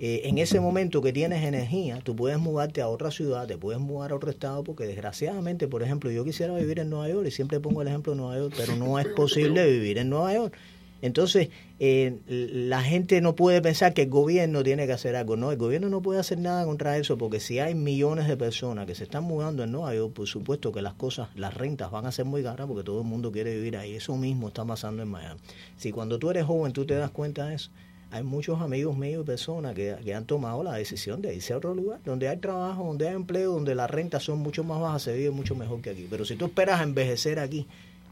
[0.05, 3.79] eh, en ese momento que tienes energía, tú puedes mudarte a otra ciudad, te puedes
[3.79, 7.31] mudar a otro estado, porque desgraciadamente, por ejemplo, yo quisiera vivir en Nueva York y
[7.31, 10.57] siempre pongo el ejemplo de Nueva York, pero no es posible vivir en Nueva York.
[11.01, 15.37] Entonces, eh, la gente no puede pensar que el gobierno tiene que hacer algo.
[15.37, 18.85] No, el gobierno no puede hacer nada contra eso, porque si hay millones de personas
[18.85, 22.07] que se están mudando en Nueva York, por supuesto que las cosas, las rentas van
[22.07, 23.93] a ser muy caras, porque todo el mundo quiere vivir ahí.
[23.93, 25.39] Eso mismo está pasando en Miami.
[25.77, 27.71] Si cuando tú eres joven tú te das cuenta de eso,
[28.13, 31.57] hay muchos amigos míos y personas que, que, han tomado la decisión de irse a
[31.57, 35.01] otro lugar, donde hay trabajo, donde hay empleo, donde las rentas son mucho más bajas,
[35.01, 36.05] se vive mucho mejor que aquí.
[36.07, 37.65] Pero si tú esperas a envejecer aquí,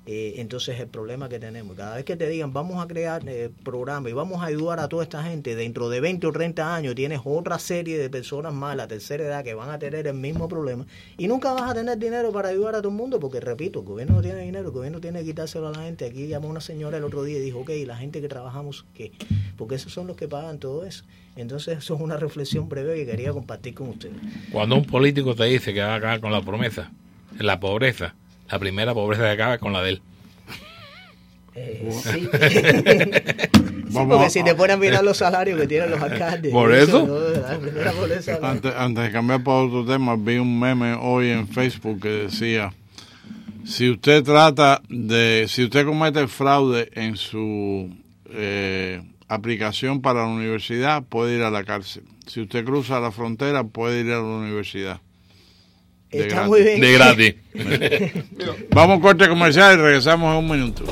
[0.06, 3.50] eh, entonces el problema que tenemos, cada vez que te digan vamos a crear eh,
[3.64, 6.96] programas y vamos a ayudar a toda esta gente, dentro de 20 o 30 años
[6.96, 10.48] tienes otra serie de personas más, la tercera edad, que van a tener el mismo
[10.48, 10.88] problema
[11.18, 13.86] y nunca vas a tener dinero para ayudar a todo el mundo, porque repito, el
[13.86, 16.06] gobierno no tiene dinero, el gobierno tiene que quitárselo a la gente.
[16.06, 19.12] Aquí llamó una señora el otro día y dijo, ok, la gente que trabajamos, ¿qué?
[19.58, 21.04] Porque esos son los que pagan todo eso.
[21.36, 24.16] Entonces eso es una reflexión breve que quería compartir con ustedes.
[24.52, 26.92] Cuando un político te dice que va a acabar con la promesa,
[27.40, 28.16] la pobreza,
[28.52, 30.02] la primera pobreza que acaba es con la de él.
[31.54, 32.10] Eh, sí.
[33.90, 36.52] sí, porque si te ponen a mirar los salarios que tienen los alcaldes.
[36.52, 37.06] Por eso.
[37.06, 38.48] ¿no?
[38.48, 42.74] antes, antes de cambiar para otro tema, vi un meme hoy en Facebook que decía,
[43.66, 47.90] si usted trata de, si usted comete fraude en su
[48.30, 52.04] eh, aplicación para la universidad, puede ir a la cárcel.
[52.28, 55.02] Si usted cruza la frontera, puede ir a la universidad.
[56.12, 56.50] De Está gratis.
[56.50, 56.82] muy bien.
[56.82, 57.36] De gratis.
[58.72, 60.84] Vamos a corte comercial y regresamos en un minuto.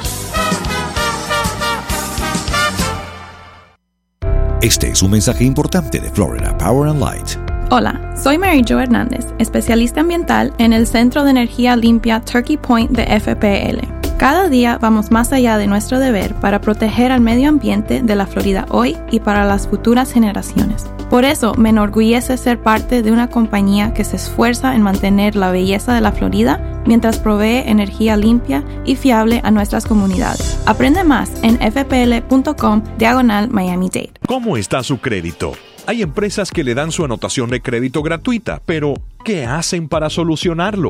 [4.61, 7.27] Este es un mensaje importante de Florida Power and Light.
[7.69, 12.91] Hola, soy Mary Jo Hernández, especialista ambiental en el Centro de Energía Limpia Turkey Point
[12.91, 13.85] de FPL.
[14.17, 18.25] Cada día vamos más allá de nuestro deber para proteger al medio ambiente de la
[18.25, 20.85] Florida hoy y para las futuras generaciones.
[21.09, 25.51] Por eso me enorgullece ser parte de una compañía que se esfuerza en mantener la
[25.51, 30.59] belleza de la Florida mientras provee energía limpia y fiable a nuestras comunidades.
[30.65, 34.11] Aprende más en fpl.com diagonal Miami Dade.
[34.27, 35.53] ¿Cómo está su crédito?
[35.85, 38.93] Hay empresas que le dan su anotación de crédito gratuita, pero
[39.23, 40.89] ¿qué hacen para solucionarlo?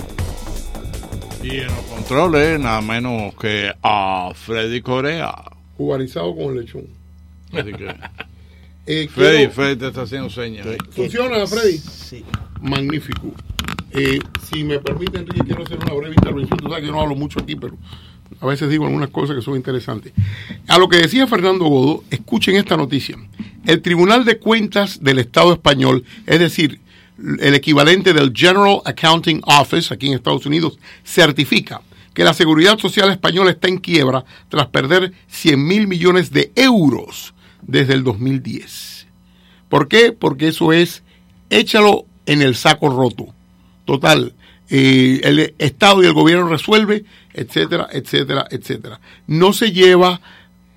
[1.42, 5.35] Y en los controles, nada menos que a Freddy Corea.
[5.76, 6.87] Jugarizado con lechón.
[7.52, 7.94] Así que.
[8.87, 10.66] Eh, Freddy, quiero- Freddy te está haciendo señas.
[10.90, 11.78] ¿Funciona, Freddy?
[11.78, 12.24] Sí.
[12.61, 13.33] Magnífico.
[13.92, 14.18] Eh,
[14.50, 16.59] si me permite, Enrique, quiero hacer una breve intervención.
[16.59, 17.76] Tú sabes que yo no hablo mucho aquí, pero
[18.40, 20.12] a veces digo algunas cosas que son interesantes.
[20.66, 23.16] A lo que decía Fernando Godo, escuchen esta noticia.
[23.64, 26.81] El Tribunal de Cuentas del Estado español, es decir,
[27.18, 31.83] el equivalente del General Accounting Office aquí en Estados Unidos, certifica
[32.14, 37.35] que la seguridad social española está en quiebra tras perder 100 mil millones de euros
[37.62, 39.07] desde el 2010.
[39.68, 40.12] ¿Por qué?
[40.12, 41.02] Porque eso es,
[41.50, 43.26] échalo en el saco roto.
[43.85, 44.35] Total,
[44.70, 49.00] eh, el Estado y el gobierno resuelve, etcétera, etcétera, etcétera.
[49.26, 50.20] No se lleva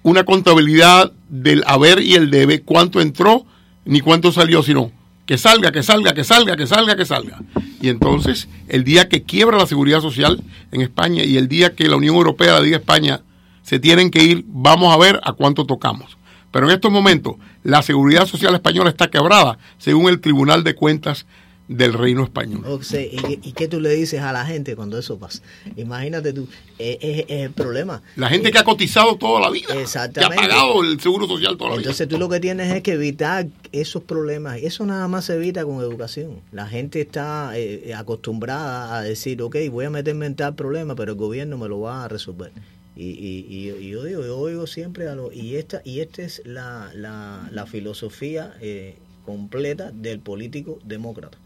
[0.04, 3.46] una contabilidad del haber y el debe, cuánto entró
[3.86, 4.92] ni cuánto salió, sino
[5.32, 7.40] que salga, que salga, que salga, que salga, que salga.
[7.82, 11.88] Y entonces, el día que quiebra la seguridad social en España y el día que
[11.88, 13.22] la Unión Europea le diga a España,
[13.64, 16.18] se tienen que ir, vamos a ver a cuánto tocamos.
[16.52, 21.26] Pero en estos momentos, la seguridad social española está quebrada, según el Tribunal de Cuentas
[21.68, 22.64] del Reino Español.
[22.66, 25.42] O sea, ¿y, qué- y qué tú le dices a la gente cuando eso pasa?
[25.78, 26.48] Imagínate tú,
[26.78, 28.02] es, es- es el problema.
[28.18, 30.36] La gente que ha cotizado toda la vida, que ha Exactamente.
[30.48, 31.84] pagado el seguro social toda la vida.
[31.84, 34.58] Entonces tú lo que tienes es que evitar esos problemas.
[34.62, 36.42] Eso nada más se evita con educación.
[36.52, 41.14] La gente está eh, acostumbrada a decir, ok, voy a meterme en tal problema, pero
[41.14, 42.52] el gobierno me lo va a resolver.
[42.98, 46.24] Y, y, y- y yo digo, yo oigo siempre a lo, y esta y esta
[46.24, 51.38] es la, la, la filosofía eh, completa del político demócrata,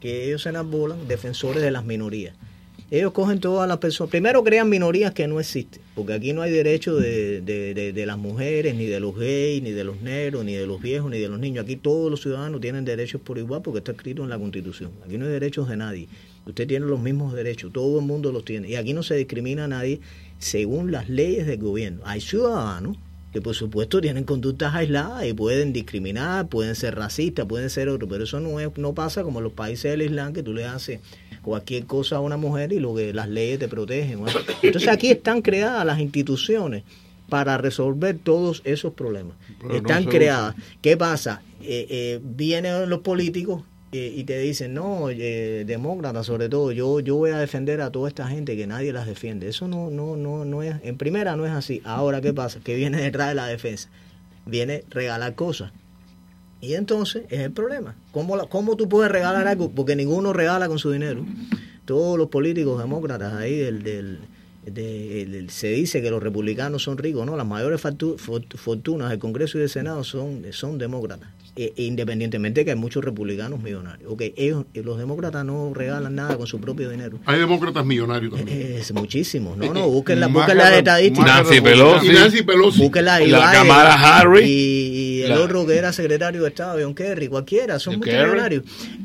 [0.00, 2.34] que ellos se enarbolan defensores de las minorías.
[2.90, 4.10] Ellos cogen todas las personas.
[4.10, 8.06] Primero crean minorías que no existen, porque aquí no hay derecho de, de- de- de
[8.06, 11.18] las mujeres, ni de los gays, ni de los negros, ni de los viejos, ni
[11.18, 11.64] de los niños.
[11.64, 14.90] Aquí todos los ciudadanos tienen derechos por igual porque está escrito en la Constitución.
[15.04, 16.08] Aquí no hay derechos de nadie.
[16.46, 18.70] Usted tiene los mismos derechos, todo el mundo los tiene.
[18.70, 20.00] Y aquí no se discrimina a nadie
[20.38, 22.00] según las leyes del gobierno.
[22.06, 22.96] Hay ciudadanos
[23.32, 28.08] que por supuesto tienen conductas aisladas y pueden discriminar, pueden ser racistas, pueden ser otro,
[28.08, 30.64] pero eso no es, no pasa como en los países del Islam que tú le
[30.64, 31.00] haces
[31.42, 34.24] cualquier cosa a una mujer y lo que las leyes te protegen.
[34.24, 34.26] ¿no?
[34.62, 36.84] Entonces aquí están creadas las instituciones
[37.28, 39.36] para resolver todos esos problemas.
[39.60, 40.54] Pero están creadas.
[40.80, 41.42] ¿Qué pasa?
[41.60, 43.62] Eh, eh, vienen los políticos
[43.92, 47.90] eh, y te dicen, no, eh, demócratas sobre todo, yo, yo voy a defender a
[47.90, 49.48] toda esta gente que nadie las defiende.
[49.48, 51.80] Eso no, no, no, no es, en primera no es así.
[51.84, 52.60] Ahora, ¿qué pasa?
[52.60, 53.88] Que viene detrás de la defensa.
[54.46, 55.72] Viene regalar cosas.
[56.60, 57.94] Y entonces es el problema.
[58.12, 59.70] ¿Cómo, la- ¿Cómo tú puedes regalar algo?
[59.70, 61.24] Porque ninguno regala con su dinero.
[61.84, 64.18] Todos los políticos demócratas ahí del, del,
[64.66, 68.56] de- el- el- se dice que los republicanos son ricos, no, las mayores fortu- fort-
[68.56, 71.28] fortunas del Congreso y del Senado son, son demócratas,
[71.58, 74.10] e- e independientemente de que hay muchos republicanos millonarios.
[74.12, 77.18] Ok, ellos, los demócratas no regalan nada con su propio dinero.
[77.26, 78.76] Hay demócratas millonarios también.
[78.78, 79.56] Es muchísimos.
[79.58, 81.26] No, no, busquen, la, busquen las estadísticas.
[81.26, 81.60] Nancy.
[81.60, 82.06] Pelosi.
[82.06, 82.90] Y Nancy Pelosi.
[83.02, 84.46] La Biden, Kamala Harris.
[84.46, 84.50] Y,
[85.18, 88.24] y el La- otro que era secretario de Estado, John Kerry, cualquiera, son muchos Kerry.
[88.30, 88.62] millonarios.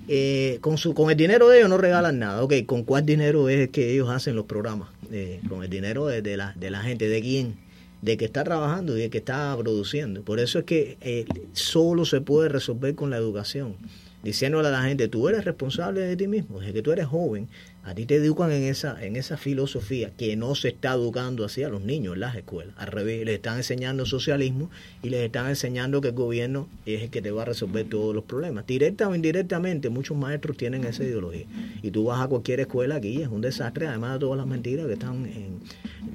[0.07, 2.43] Eh, con, su, con el dinero de ellos no regalan nada.
[2.43, 4.89] Ok, ¿con cuál dinero es que ellos hacen los programas?
[5.11, 7.55] Eh, con el dinero de, de la, de la gente, ¿de quién?
[8.03, 10.23] De que está trabajando y de que está produciendo.
[10.23, 13.75] Por eso es que eh, solo se puede resolver con la educación.
[14.23, 17.47] Diciéndole a la gente, tú eres responsable de ti mismo, desde que tú eres joven,
[17.85, 21.63] a ti te educan en esa, en esa filosofía que no se está educando así
[21.63, 22.73] a los niños en las escuelas.
[22.77, 24.69] Al revés, les están enseñando socialismo
[25.01, 28.15] y les están enseñando que el gobierno es el que te va a resolver todos
[28.15, 28.65] los problemas.
[28.65, 31.45] Directa o indirectamente, muchos maestros tienen esa ideología.
[31.81, 34.87] Y tú vas a cualquier escuela aquí, es un desastre, además de todas las mentiras
[34.87, 35.27] que están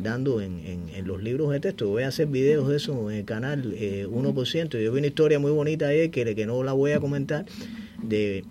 [0.02, 1.88] dando en, en- en los libros de texto.
[1.88, 4.82] Voy a hacer videos de eso en el canal eh, 1%.
[4.82, 7.44] Yo vi una historia muy bonita ayer que, que no la voy a comentar,
[8.02, 8.44] de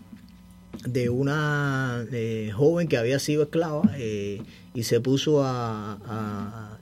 [0.86, 4.42] de una eh, joven que había sido esclava eh,
[4.74, 6.74] y se puso a, a-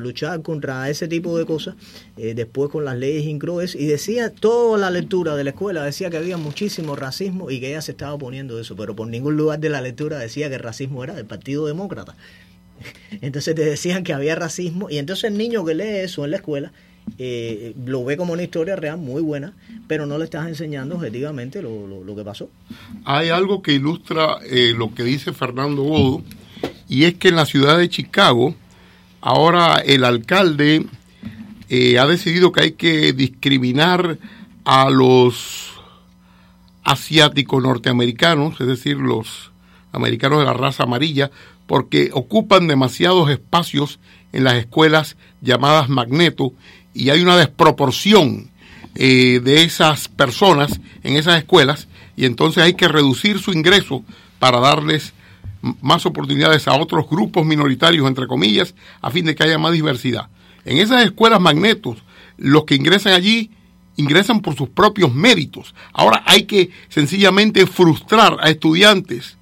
[0.00, 1.74] luchar contra ese tipo de cosas,
[2.16, 6.10] eh, después con las leyes incrues, y decía, toda la lectura de la escuela decía
[6.10, 9.36] que había muchísimo racismo y que ella se estaba oponiendo a eso, pero por ningún
[9.36, 12.16] lugar de la lectura decía que el racismo era del Partido Demócrata.
[13.20, 16.38] Entonces te decían que había racismo y entonces el niño que lee eso en la
[16.38, 16.72] escuela
[17.18, 19.52] eh, lo ve como una historia real muy buena,
[19.86, 22.48] pero no le estás enseñando objetivamente lo, que pasó.
[23.04, 26.22] Hay algo que ilustra eh, lo que dice Fernando Godo,
[26.88, 28.54] y es que en la ciudad de Chicago,
[29.20, 30.86] ahora el alcalde
[31.68, 34.18] eh, ha decidido que hay que discriminar
[34.64, 35.70] a los
[36.82, 39.52] asiáticos norteamericanos, es decir, los
[39.92, 41.30] americanos de la raza amarilla,
[41.66, 44.00] porque ocupan demasiados espacios
[44.32, 46.52] en las escuelas llamadas magneto
[46.94, 48.50] y hay una desproporción
[48.94, 54.04] eh, de esas personas en esas escuelas y entonces hay que reducir su ingreso
[54.38, 55.12] para darles
[55.80, 60.28] más oportunidades a otros grupos minoritarios, entre comillas, a fin de que haya más diversidad.
[60.64, 61.98] En esas escuelas magnetos,
[62.36, 63.50] los que ingresan allí
[63.96, 65.74] ingresan por sus propios méritos.
[65.92, 69.36] Ahora hay que sencillamente frustrar a estudiantes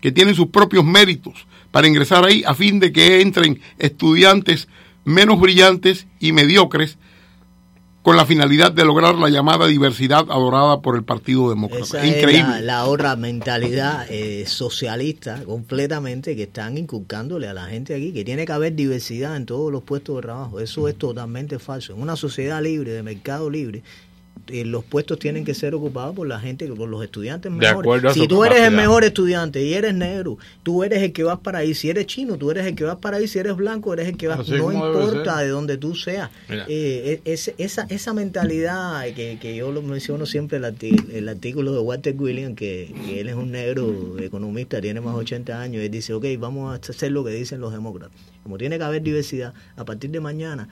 [0.00, 4.68] que tienen sus propios méritos para ingresar ahí a fin de que entren estudiantes
[5.06, 6.98] menos brillantes y mediocres
[8.02, 11.82] con la finalidad de lograr la llamada diversidad adorada por el Partido Demócrata.
[11.82, 12.38] Esa Es increíble.
[12.38, 18.12] es la, la otra mentalidad eh, socialista completamente que están inculcándole a la gente aquí,
[18.12, 20.60] que tiene que haber diversidad en todos los puestos de trabajo.
[20.60, 21.94] Eso es totalmente falso.
[21.94, 23.82] En una sociedad libre, de mercado libre,
[24.48, 27.84] eh, los puestos tienen que ser ocupados por la gente, por los estudiantes mejores.
[28.14, 31.58] si tú eres el mejor estudiante y eres negro, tú eres el que vas para
[31.58, 31.74] ahí.
[31.74, 33.26] Si eres chino, tú eres el que vas para ahí.
[33.28, 34.40] Si eres blanco, eres el que vas.
[34.40, 34.70] Así no
[35.04, 36.30] importa de donde tú seas.
[36.68, 41.72] Eh, es- esa, esa mentalidad que, que yo lo menciono siempre, el, arti- el artículo
[41.72, 45.82] de Walter Williams, que, que él es un negro economista, tiene más de 80 años,
[45.82, 48.16] y él dice, ok, vamos a hacer lo que dicen los demócratas.
[48.42, 50.68] Como tiene que haber diversidad, a partir de mañana,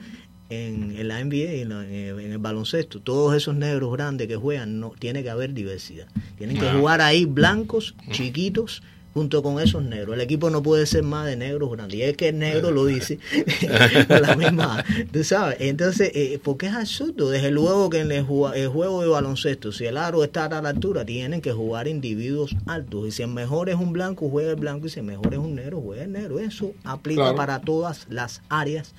[0.49, 4.79] en, en la NBA, en, la- en el baloncesto, todos esos negros grandes que juegan,
[4.79, 6.07] no tiene que haber diversidad.
[6.37, 8.83] Tienen que jugar ahí blancos, chiquitos,
[9.13, 10.13] junto con esos negros.
[10.15, 11.97] El equipo no puede ser más de negros grandes.
[11.97, 13.17] Y es que el negro lo dice
[14.09, 15.55] la misma, tú sabes.
[15.61, 17.29] Entonces, eh, porque es absurdo.
[17.29, 20.61] Desde luego que en el, ju- el juego de baloncesto, si el aro está a
[20.61, 23.07] la altura, tienen que jugar individuos altos.
[23.07, 24.87] Y si el mejor es un blanco, juega el blanco.
[24.87, 26.39] Y si el mejor es un negro, juega el negro.
[26.39, 27.37] Eso aplica Claro.
[27.37, 28.93] para todas las áreas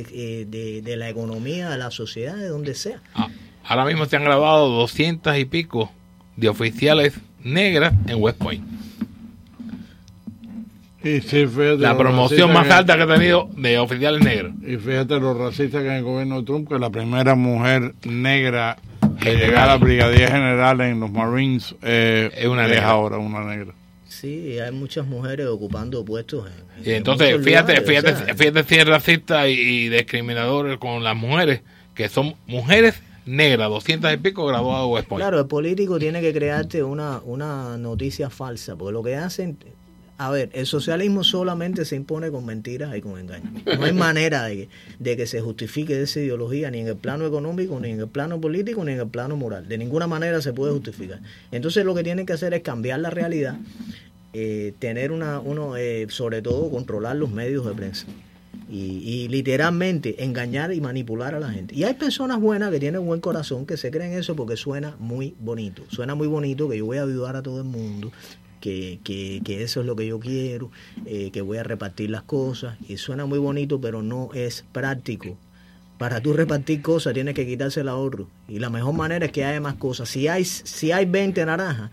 [0.00, 3.00] eh, de, de la economía, de la sociedad, de donde sea.
[3.64, 5.90] Ahora mismo se han grabado 200 y pico
[6.36, 8.64] de oficiales negras en West Point.
[11.02, 11.44] Y sí,
[11.78, 14.54] La promoción más que- alta que ha tenido de oficiales negros.
[14.66, 18.78] Y fíjate lo racista que es el gobierno de Trump, que la primera mujer negra
[19.20, 22.88] que llegara a brigadier general en los Marines eh, Es una negra.
[22.88, 23.74] ahora una negra.
[24.20, 26.46] Sí, hay muchas mujeres ocupando puestos.
[26.48, 30.78] en- Y en entonces, fíjate, lugares, fíjate, o sea, fíjate si es racista y, discriminador
[30.78, 31.62] con las mujeres,
[31.94, 32.94] que son mujeres
[33.26, 35.20] negras, 200 y pico graduadas de.
[35.20, 39.58] Claro, el político tiene que crearte una, una noticia falsa, porque lo que hacen,
[40.16, 43.52] a ver, el socialismo solamente se impone con mentiras y con engaños.
[43.66, 47.80] No hay manera de de que se justifique esa ideología ni en el plano económico,
[47.80, 49.68] ni en el plano político, ni en el plano moral.
[49.68, 51.20] De ninguna manera se puede justificar.
[51.50, 53.58] Entonces lo que tienen que hacer es cambiar la realidad,
[54.32, 58.06] eh, tener una, uno, eh, sobre todo controlar los medios de prensa.
[58.70, 61.74] Y, y literalmente engañar y manipular a la gente.
[61.74, 65.34] Y hay personas buenas que tienen buen corazón que se creen eso porque suena muy
[65.38, 65.82] bonito.
[65.88, 68.10] Suena muy bonito que yo voy a ayudar a todo el mundo,
[68.64, 70.70] que, que, que eso es lo que yo quiero,
[71.04, 72.78] eh, que voy a repartir las cosas.
[72.88, 75.36] Y suena muy bonito, pero no es práctico.
[75.98, 78.26] Para tú repartir cosas tienes que quitarse el ahorro.
[78.48, 80.08] Y la mejor manera es que haya más cosas.
[80.08, 81.90] Si hay, si hay 20 naranjas,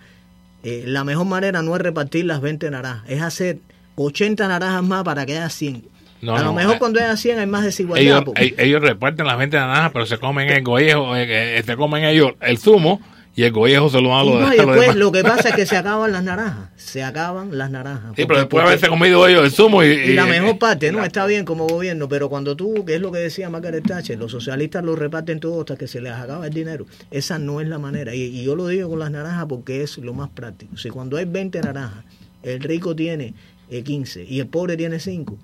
[0.64, 3.58] eh, la mejor manera no es repartir las 20 naranjas, es hacer
[3.98, 5.84] 80 naranjas más para que haya 100.
[6.22, 8.24] No, a lo mejor eh, cuando haya 100 hay más desigualdad.
[8.38, 13.02] Ellos, reparten las 20 naranjas, pero se comen el gollejo, se comen ellos el zumo
[13.34, 14.96] y el gollejo se lo dan a los, No, y después demás.
[14.98, 16.70] lo que pasa es que se acaban las naranjas.
[16.76, 18.12] Se acaban las naranjas.
[18.16, 20.58] Sí, Porque- pero después de haberse comido ellos el zumo y, Y la y- mejor
[20.60, 23.86] parte, no, está bien como gobierno, pero cuando tú, que es lo que decía Margaret
[23.88, 26.86] Thatcher, los socialistas lo reparten todo hasta que se les acaba el dinero.
[27.10, 28.14] Esa no es la manera.
[28.14, 30.76] Y, y yo lo digo con las naranjas porque es lo más práctico.
[30.78, 32.04] Si cuando hay 20 naranjas,
[32.44, 33.34] el rico tiene
[33.70, 35.38] eh, 15 y el pobre tiene 5,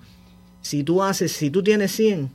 [0.60, 2.28] si tú haces, si tú tienes 100,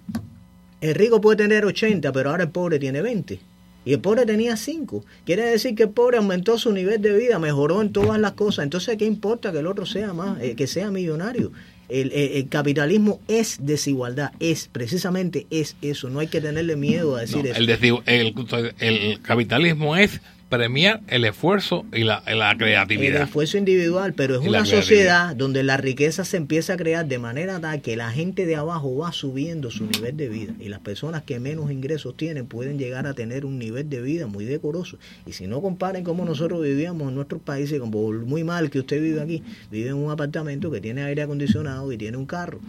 [0.82, 3.40] el rico puede tener 80, pero ahora el pobre tiene 20.
[3.86, 5.04] Y el pobre tenía 5.
[5.26, 8.64] Quiere decir que el pobre aumentó su nivel de vida, mejoró en todas las cosas.
[8.64, 11.52] Entonces, ¿qué importa que el otro sea más, eh, que sea millonario?
[11.90, 16.10] El, el- el capitalismo es desigualdad, es, precisamente es eso.
[16.10, 17.58] No hay que tenerle miedo a decir No, eso.
[18.80, 20.22] el capitalismo es
[20.58, 23.22] premiar el esfuerzo y la, la El creatividad.
[23.24, 24.82] esfuerzo individual, pero es Y una creatividad.
[24.82, 28.56] sociedad donde la riqueza se empieza a crear de manera tal que la gente de
[28.56, 32.78] abajo va subiendo su nivel de vida y las personas que menos ingresos tienen pueden
[32.78, 34.98] llegar a tener un nivel de vida muy decoroso.
[35.26, 39.02] Y si no comparen como nosotros vivíamos en nuestros países, como muy mal que usted
[39.02, 42.60] vive aquí, vive en un apartamento que tiene aire acondicionado y tiene un carro.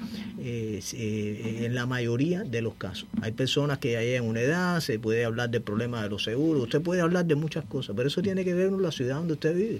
[0.40, 3.08] Eh, eh, en la mayoría de los casos.
[3.22, 6.24] Hay personas que ya llegan a una edad, se puede hablar del problema de los
[6.24, 9.16] seguros, usted puede hablar de muchas cosas, pero eso tiene que ver con la ciudad
[9.16, 9.78] donde usted vive.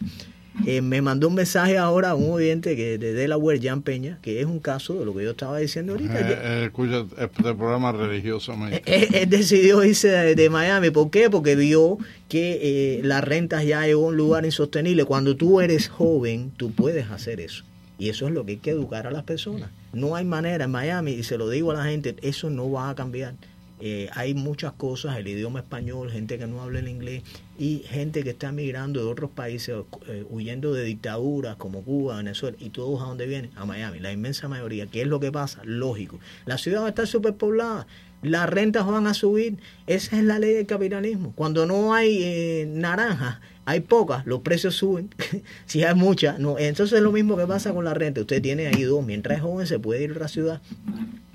[0.66, 4.46] Eh, me mandó un mensaje ahora un oyente que de Delaware, Jan Peña, que es
[4.46, 6.20] un caso de lo que yo estaba diciendo ahorita.
[6.20, 8.82] Eh, eh, escucha este programa religiosamente.
[8.86, 10.90] Él, él decidió irse de, de Miami.
[10.90, 11.28] ¿Por qué?
[11.28, 15.04] Porque vio que eh, las rentas ya llegó a un lugar insostenible.
[15.04, 17.64] Cuando tú eres joven, tú puedes hacer eso.
[17.98, 19.70] Y eso es lo que hay que educar a las personas.
[19.92, 22.90] No hay manera en Miami, y se lo digo a la gente, eso no va
[22.90, 23.34] a cambiar.
[23.80, 27.22] Eh, hay muchas cosas, el idioma español, gente que no habla el inglés
[27.58, 32.56] y gente que está migrando de otros países, eh, huyendo de dictaduras como Cuba, Venezuela,
[32.60, 34.86] y todos a dónde vienen, a Miami, la inmensa mayoría.
[34.86, 35.60] ¿Qué es lo que pasa?
[35.64, 36.20] Lógico.
[36.46, 37.86] La ciudad va a estar superpoblada,
[38.22, 41.32] las rentas van a subir, esa es la ley del capitalismo.
[41.34, 45.10] Cuando no hay eh, naranjas, hay pocas, los precios suben.
[45.66, 46.58] si hay muchas, no.
[46.58, 48.20] Entonces es lo mismo que pasa con la renta.
[48.20, 50.62] Usted tiene ahí dos, mientras es joven se puede ir a la ciudad.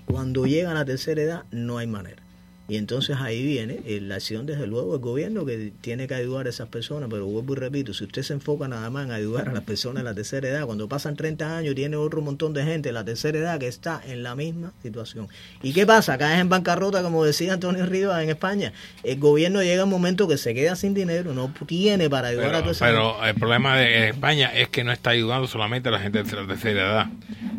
[0.06, 2.24] Cuando llega a la tercera edad, no hay manera.
[2.70, 6.46] Y entonces ahí viene eh, la acción, desde luego, del gobierno que tiene que ayudar
[6.46, 7.10] a esas personas.
[7.10, 10.04] Pero vuelvo y repito, si usted se enfoca nada más en ayudar a las personas
[10.04, 13.04] de la tercera edad, cuando pasan 30 años tiene otro montón de gente de la
[13.04, 15.28] tercera edad que está en la misma situación.
[15.64, 16.20] ¿Y qué pasa?
[16.20, 18.72] Caes en bancarrota, como decía Antonio Rivas en España.
[19.04, 22.62] El gobierno llega un momento que se queda sin dinero, no tiene para ayudar a
[22.62, 23.00] toda Pero, esa gente.
[23.02, 26.36] pero el problema de España es que no está ayudando solamente a la gente de
[26.36, 27.08] la tercera edad.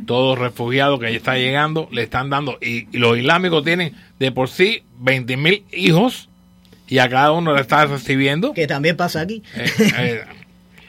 [0.06, 4.30] Todos los refugiados que está llegando le están dando, y, y los islámicos tienen de
[4.30, 6.28] por sí 20 mil hijos
[6.86, 8.52] y a cada uno le está recibiendo.
[8.52, 9.42] Que también pasa aquí.
[9.56, 9.66] Eh,
[9.98, 10.20] eh,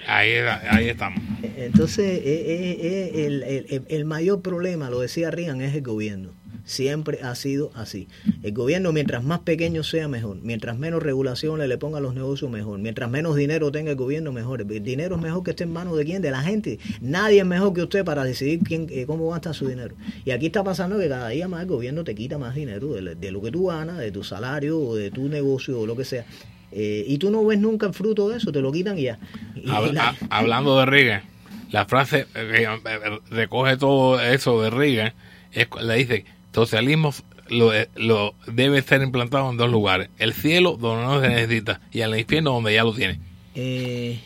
[0.08, 0.32] ahí,
[0.70, 1.20] ahí estamos.
[1.58, 2.78] Entonces, eh, eh,
[3.16, 6.32] eh, el, el- el mayor problema, lo decía Reagan, es el gobierno.
[6.66, 8.08] Siempre ha sido así.
[8.44, 10.38] El gobierno, mientras más pequeño sea, mejor.
[10.42, 12.80] Mientras menos regulación le, le ponga a los negocios, mejor.
[12.80, 14.62] Mientras menos dinero tenga el gobierno, mejor.
[14.62, 16.22] El dinero es mejor que esté en manos de quién?
[16.22, 16.80] De la gente.
[17.02, 19.96] Nadie es mejor que usted para decidir quién, eh, cómo gasta su dinero.
[20.26, 23.16] Y aquí está pasando que cada día más el gobierno te quita más dinero de,
[23.16, 26.06] de lo que tú ganas, de tu salario, o de tu negocio, o lo que
[26.06, 26.26] sea.
[26.72, 29.20] Eh, y tú no ves nunca el fruto de eso, te lo quitan y ya.
[29.56, 31.22] Y Hab- la- ha- hablando de Reagan,
[31.72, 35.14] la frase eh, eh, recoge todo eso de Reagan,
[35.52, 37.14] es, le dice, socialismo
[37.50, 41.82] lo, eh, lo debe ser implantado en dos lugares, el cielo donde no se necesita
[41.92, 43.20] y el infierno donde ya lo tiene.
[43.56, 44.20] Eh,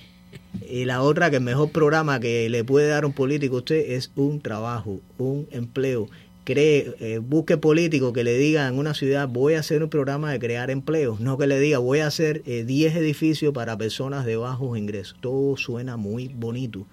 [0.69, 3.91] y la otra, que el mejor programa que le puede dar un político a usted
[3.91, 6.07] es un trabajo, un empleo.
[6.43, 10.31] Cree, eh, busque político que le diga en una ciudad, voy a hacer un programa
[10.31, 14.25] de crear empleos, no que le diga, voy a hacer eh, 10 edificios para personas
[14.25, 15.17] de bajos ingresos.
[15.19, 16.85] Todo suena muy bonito,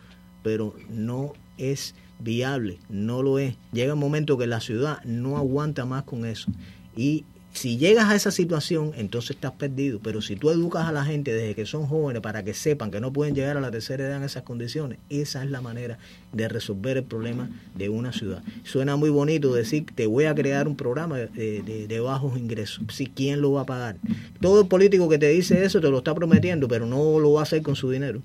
[0.42, 3.56] pero no es viable, no lo es.
[3.72, 6.50] Llega un momento que la ciudad no aguanta más con eso.
[6.96, 10.00] Y si llegas a esa situación, entonces estás perdido.
[10.02, 13.00] Pero si tú educas a la gente desde que son jóvenes para que sepan que
[13.00, 15.98] no pueden llegar a la tercera edad en esas condiciones, esa es la manera
[16.32, 18.42] de resolver el problema de una ciudad.
[18.64, 22.84] Suena muy bonito decir, te voy a crear un programa de, bajos ingresos.
[22.90, 23.96] Si, ¿Quién lo va a pagar?
[24.40, 27.40] Todo el político que te dice eso te lo está prometiendo, pero no lo va
[27.40, 28.22] a hacer con su dinero.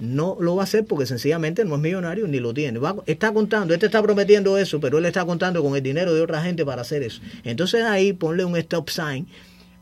[0.00, 2.78] No lo va a hacer porque sencillamente no es millonario ni lo tiene.
[3.06, 6.40] Está contando, este está prometiendo eso, pero él está contando con el dinero de otra
[6.42, 7.20] gente para hacer eso.
[7.44, 9.26] Entonces ahí ponle un stop sign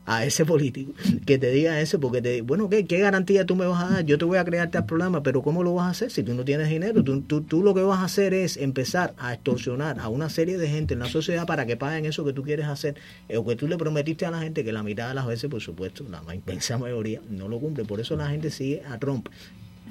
[0.09, 0.93] a ese político
[1.25, 4.05] que te diga eso, porque te bueno, ¿qué, ¿qué garantía tú me vas a dar?
[4.05, 6.33] Yo te voy a crear tal programa, pero ¿cómo lo vas a hacer si tú
[6.33, 7.03] no tienes dinero?
[7.03, 10.57] Tú, tú, tú lo que vas a hacer es empezar a extorsionar a una serie
[10.57, 12.95] de gente en la sociedad para que paguen eso que tú quieres hacer,
[13.27, 15.49] eh, o que tú le prometiste a la gente que la mitad de las veces,
[15.49, 17.83] por supuesto, la ma- inmensa mayoría no lo cumple.
[17.83, 19.27] Por eso la gente sigue a Trump,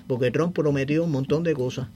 [0.07, 1.89] porque Trump prometió un montón de cosas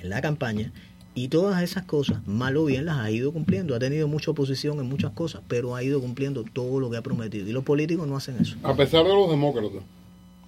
[0.00, 0.72] en la campaña
[1.14, 3.74] y todas esas cosas, mal o bien, las ha ido cumpliendo.
[3.74, 7.02] Ha tenido mucha oposición en muchas cosas, pero ha ido cumpliendo todo lo que ha
[7.02, 7.48] prometido.
[7.48, 8.56] Y los políticos no hacen eso.
[8.62, 9.82] A pesar de los demócratas.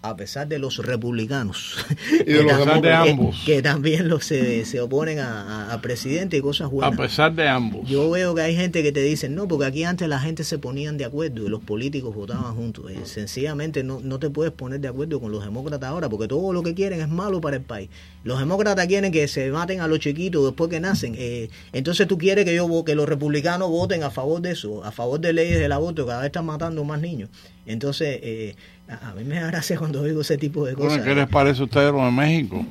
[0.00, 1.76] A pesar de los republicanos.
[2.26, 3.42] Y de los de ambos.
[3.44, 6.96] que también los, se, se oponen a, a- a presidente y cosas A buenas.
[6.96, 7.88] pesar de ambos.
[7.88, 10.58] Yo veo que hay gente que te dice, no, porque aquí antes la gente se
[10.58, 12.90] ponían de acuerdo y los políticos votaban juntos.
[12.90, 16.52] Eh, sencillamente no, no te puedes poner de acuerdo con los demócratas ahora, porque todo
[16.52, 17.88] lo que quieren es malo para el país.
[18.22, 21.14] Los demócratas quieren que se maten a los chiquitos después que nacen.
[21.18, 24.84] Eh, entonces tú quieres que yo vo- que los republicanos voten a favor de eso,
[24.84, 27.30] a favor de leyes del aborto, cada vez están matando más niños.
[27.66, 28.54] Entonces, eh,
[28.88, 30.90] a, mí me da gracia cuando digo ese tipo de cosas.
[30.98, 32.64] Bueno, ¿Qué les parece a ustedes lo de México?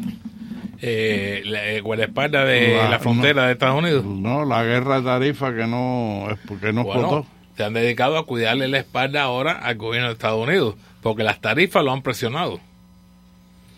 [0.81, 4.05] Eh, la eh, guardaespaldas de la, La- frontera de Estados Unidos.
[4.05, 7.27] No, la guerra de tarifa que no, es porque no Bueno, explotó.
[7.55, 11.41] se han dedicado a cuidarle la espalda ahora al gobierno de Estados Unidos, porque las
[11.41, 12.59] tarifas lo han presionado.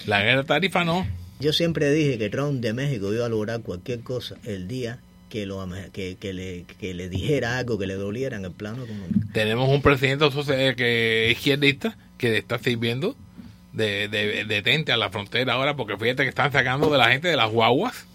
[0.05, 1.05] La guerra de tarifa no.
[1.39, 5.45] Yo siempre dije que Trump de México iba a lograr cualquier cosa el día que,
[5.45, 9.19] lo, que, que le, que le dijera algo que le doliera en el plano económico.
[9.31, 13.15] Tenemos un presidente social que izquierdista que está sirviendo
[13.73, 17.09] de, de, de tente a la frontera ahora, porque fíjate que están sacando de la
[17.09, 18.05] gente de las guaguas.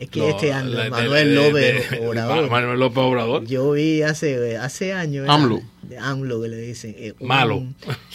[0.00, 2.50] Es que No, este año, la- Manuel de- López de- Obrador.
[2.50, 3.44] Manuel López Obrador.
[3.46, 5.28] Yo vi hace, hace años.
[5.28, 5.60] AMLO.
[6.00, 6.96] AMLO que le dicen.
[6.98, 7.62] eh, un- Malo.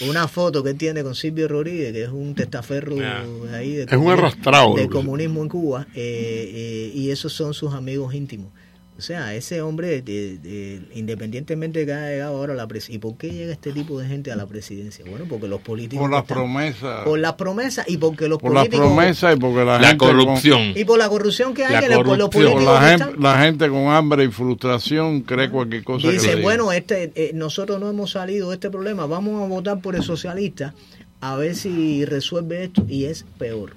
[0.10, 3.24] Una foto que él tiene con Silvio Rodríguez, que es un testaferro Ya.
[3.54, 5.88] ahí de Es un comunismo- arrastrado, del comunismo en Cuba.
[5.96, 8.52] eh, eh, y esos son sus amigos íntimos.
[8.98, 12.96] O sea, ese hombre, de- de- independientemente de que haya llegado ahora a la presidencia.
[12.96, 15.06] ¿Y por qué llega este tipo de gente a la presidencia?
[15.08, 16.02] Bueno, porque los políticos.
[16.02, 17.04] Por las están- promesas.
[17.06, 18.88] Por las promesas y porque los Por las políticos.
[18.88, 20.62] promesas y porque la, La gente corrupción.
[20.76, 23.40] Y por la corrupción que hay, La que por los políticos la, gente, están- la
[23.44, 28.10] gente con hambre y frustración cree cualquier cosa Dice, bueno, este, eh, nosotros no hemos
[28.12, 30.74] salido de este problema, vamos a votar por el socialista
[31.22, 33.74] a ver si resuelve esto y es peor.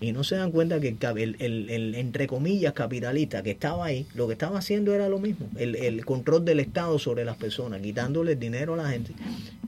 [0.00, 3.50] Y no se dan cuenta que el, cap- el, el- el, entre comillas, capitalista que
[3.50, 7.24] estaba ahí, lo que estaba haciendo era lo mismo, el, el control del Estado sobre
[7.24, 9.12] las personas, quitándole el dinero a la gente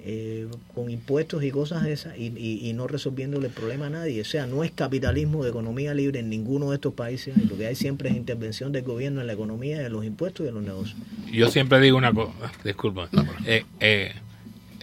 [0.03, 4.21] eh, con impuestos y cosas esas y, y- y no resolviéndole el problema a nadie.
[4.21, 7.67] O sea, no es capitalismo de economía libre en ninguno de estos países, lo que
[7.67, 10.63] hay siempre es intervención del gobierno en la economía, en los impuestos y en los
[10.63, 10.97] negocios.
[11.33, 12.33] Yo siempre digo una cosa,
[12.65, 13.09] disculpa.
[13.47, 14.13] Eh, eh,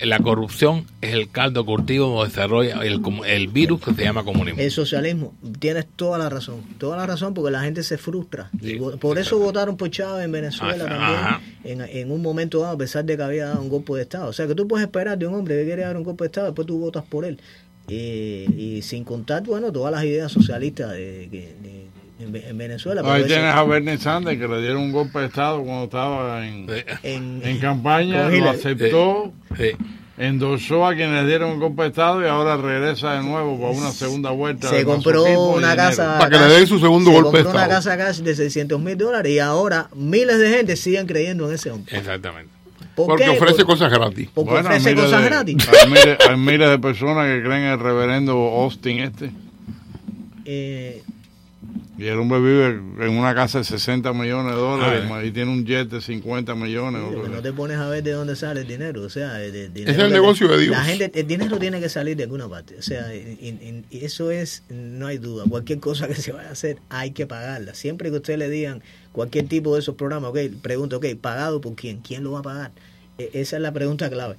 [0.03, 4.61] la corrupción es el caldo cultivo donde desarrolla el, el virus que se llama comunismo.
[4.61, 8.49] El socialismo, tienes toda la razón, toda la razón porque la gente se frustra.
[8.61, 12.73] Y vo- por eso votaron por Chávez en Venezuela también, en, en un momento dado,
[12.73, 14.27] a pesar de que había dado un golpe de Estado.
[14.29, 16.27] O sea, que tú puedes esperar de un hombre que quiere dar un golpe de
[16.27, 17.39] Estado, después tú votas por él.
[17.89, 21.86] Eh, y sin contar, bueno, todas las ideas socialistas de, de-
[22.19, 23.01] en, Ve- en Venezuela.
[23.05, 26.45] Ahí eso- tienes a Bernie Sanders que le dieron un golpe de Estado cuando estaba
[26.47, 26.67] en,
[27.03, 29.71] en, en campaña, lo aceptó, Sí.
[30.17, 33.71] endorsó a quienes le dieron un golpe de Estado y ahora regresa de nuevo para
[33.71, 34.67] una segunda vuelta.
[34.69, 35.75] se compró una dinero.
[35.75, 37.95] casa Para que le den su segundo se golpe de compró una Estado.
[37.95, 41.69] casa casi de 600 mil dólares y ahora miles de gente siguen creyendo en ese
[41.69, 41.95] hombre.
[41.97, 42.51] Exactamente.
[42.95, 43.29] ¿Por Porque qué?
[43.29, 44.27] ofrece Por- cosas gratis.
[44.33, 45.69] Porque Bueno, ofrece cosas de- gratis.
[45.83, 49.29] Hay miles, hay miles de personas que creen en el reverendo Austin este.
[50.45, 51.03] Eh,
[51.97, 52.65] Y el hombre vive
[53.07, 56.53] en una casa de 60 millones de dólares Ah, y tiene un jet de 50
[56.53, 57.01] millones.
[57.29, 59.91] No te pones a ver de dónde sale el dinero, o sea, el, el dinero
[59.93, 60.75] Es el negocio de Dios.
[60.77, 64.05] La gente, el dinero tiene que salir de alguna parte, o sea, y- y- y
[64.05, 67.73] eso es, no hay duda, cualquier cosa que se vaya a hacer hay que pagarla.
[67.73, 71.73] Siempre que usted le digan cualquier tipo de esos programas, ok, pregunta, ok, ¿pagado por
[71.75, 72.01] quién?
[72.01, 72.71] ¿Quién lo va a pagar?
[73.17, 74.35] E- esa es la pregunta clave.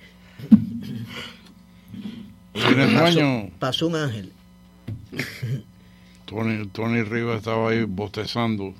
[3.58, 4.32] Pasó un ángel.
[6.28, 8.74] Tony, Tony Rivas estaba ahí bostezando.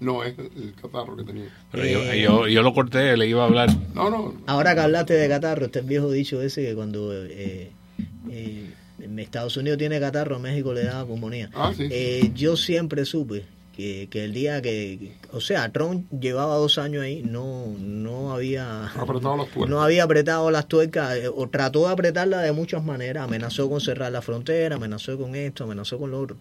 [0.00, 1.48] No, es el catarro que tenía.
[1.70, 3.68] Pero yo, yo, yo lo corté, le iba a hablar.
[3.94, 4.34] No, no.
[4.46, 7.70] Ahora que hablaste de catarro, este viejo dicho ese que cuando eh,
[8.30, 11.50] eh, en Estados Unidos tiene catarro, México le da pulmonía.
[11.54, 11.86] Ah, sí.
[11.90, 13.44] Eh, yo siempre supe
[13.76, 18.86] que, que el día que, o sea, Trump llevaba dos años ahí, no, no había
[18.86, 19.68] Apretado las tuercas.
[19.68, 23.82] no había apretado las tuercas, eh, o trató de apretarla de muchas maneras, amenazó con
[23.82, 26.36] cerrar la frontera, amenazó con esto, amenazó con lo otro.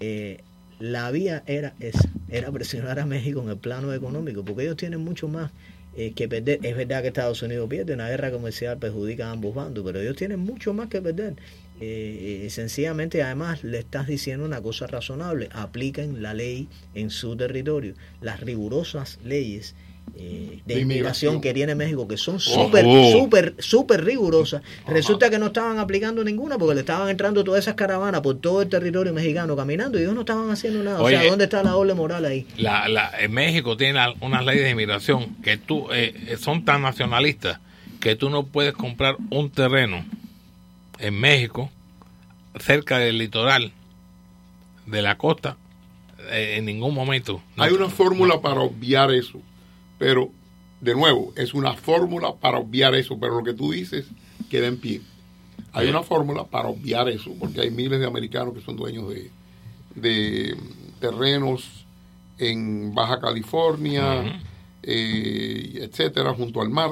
[0.00, 0.40] Eh,
[0.78, 5.00] la vía era esa, era presionar a México en el plano económico, porque ellos tienen
[5.00, 5.50] mucho más
[5.96, 6.60] eh, que perder.
[6.62, 10.16] Es verdad que Estados Unidos pierde, una guerra comercial perjudica a ambos bandos, pero ellos
[10.16, 11.36] tienen mucho más que perder.
[11.80, 17.34] Eh, eh, sencillamente, además, le estás diciendo una cosa razonable, apliquen la ley en su
[17.36, 17.94] territorio.
[18.20, 19.74] Las rigurosas leyes
[20.14, 22.40] eh, de De inmigración que tiene México, que son Oh.
[22.40, 23.12] súper, Oh.
[23.12, 24.62] súper, súper rigurosas.
[24.86, 28.62] Resulta que no estaban aplicando ninguna porque le estaban entrando todas esas caravanas por todo
[28.62, 31.00] el territorio mexicano caminando y ellos no estaban haciendo nada.
[31.02, 31.24] o sea.
[31.24, 32.46] ¿dónde está la doble moral ahí?
[32.56, 36.82] La, la, en México tiene la- unas leyes de inmigración que tú eh, son tan
[36.82, 37.58] nacionalistas
[38.00, 40.04] que tú no puedes comprar un terreno
[40.98, 41.70] en México
[42.58, 43.72] cerca del litoral
[44.86, 45.56] de la costa
[46.30, 47.42] eh, en ningún momento.
[47.56, 47.62] No.
[47.64, 49.40] Hay una fórmula para obviar eso,
[49.98, 50.30] pero
[50.80, 54.06] de nuevo, es una fórmula para obviar eso, pero lo que tú dices
[54.50, 55.00] queda en pie.
[55.72, 59.30] Hay una fórmula para obviar eso, porque hay miles de americanos que son dueños de,
[59.94, 60.56] de
[61.00, 61.86] terrenos
[62.38, 64.40] en Baja California,
[64.82, 66.90] eh, etcétera, junto al mar,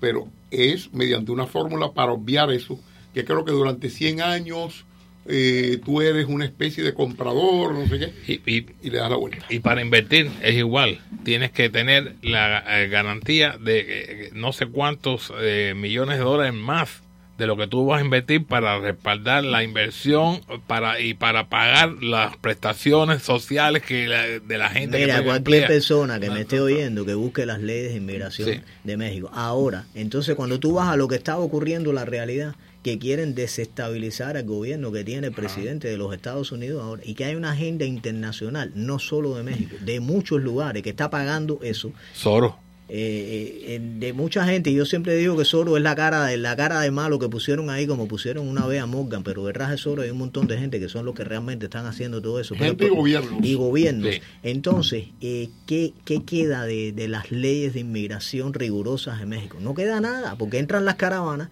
[0.00, 2.78] pero es mediante una fórmula para obviar eso,
[3.14, 4.84] que creo que durante 100 años
[5.26, 8.40] eh, tú eres una especie de comprador, no sé qué,
[8.82, 9.44] y, le das la vuelta.
[9.48, 11.00] Y para invertir es igual.
[11.24, 16.54] Tienes que tener la eh, garantía de eh, no sé cuántos eh, millones de dólares
[16.54, 17.02] más
[17.38, 21.90] de lo que tú vas a invertir para respaldar la inversión para y para pagar
[22.02, 26.60] las prestaciones sociales que la- de la gente que Mira, cualquier persona que me esté
[26.60, 28.60] oyendo que busque las leyes de inmigración Sí.
[28.84, 29.30] de México.
[29.34, 33.34] Ahora, entonces cuando tú vas a lo que está ocurriendo en la realidad, que quieren
[33.34, 37.34] desestabilizar al gobierno que tiene el presidente de los Estados Unidos ahora y que hay
[37.36, 41.92] una agenda internacional, no solo de México, de muchos lugares que está pagando eso.
[42.12, 42.54] Soros.
[42.94, 46.36] eh, eh, de mucha gente, y yo siempre digo que Soros es la cara de
[46.36, 49.70] la cara de malo que pusieron ahí, como pusieron una vez a Morgan, pero detrás
[49.70, 52.38] de Soros hay un montón de gente que son los que realmente están haciendo todo
[52.40, 52.54] eso.
[52.58, 53.44] Pero- Gente y gobiernos.
[53.44, 54.14] Y gobiernos.
[54.14, 54.20] Sí.
[54.42, 59.56] Entonces, eh, ¿qué, qué queda de, de las leyes de inmigración rigurosas en México?
[59.60, 61.48] No queda nada, porque entran las caravanas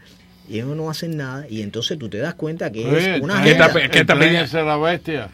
[0.50, 3.40] y ellos no hacen nada, y entonces tú te das cuenta que Oye, es una
[3.42, 5.28] ¿qué está- qué está pidiendo la bestia?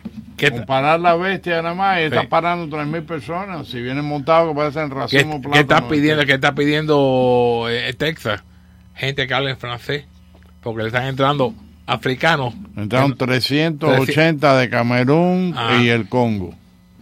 [0.50, 2.26] Comparar la bestia nada más y está Sí.
[2.28, 3.66] parando 3.000 personas.
[3.68, 5.88] Si vienen montados que parecen ¿Qué, racismo qué estás plátano.
[5.88, 6.26] pidiendo?
[6.26, 8.42] ¿Qué está pidiendo eh, Texas?
[8.94, 10.04] Gente que habla en francés,
[10.62, 11.54] porque le están entrando
[11.86, 15.78] africanos Entraron 380 de Camerún Ah.
[15.82, 16.54] y el Congo.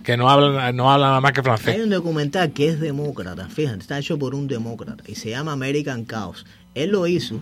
[0.05, 1.75] que no hablan no hablan nada más que francés.
[1.75, 5.53] Hay un documental que es demócrata, fíjate, está hecho por un demócrata y se llama
[5.53, 6.45] American Chaos.
[6.75, 7.41] Él lo hizo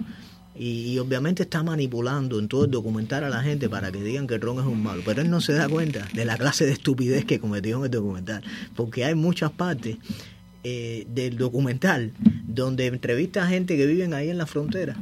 [0.55, 4.27] y, y obviamente está manipulando en todo el documental a la gente para que digan
[4.27, 6.73] que Ron es un malo, pero él no se da cuenta de la clase de
[6.73, 8.43] estupidez que cometió en el documental,
[8.77, 9.97] porque hay muchas partes
[10.65, 12.13] eh, del documental
[12.47, 14.97] donde entrevista a gente que viven ahí en la frontera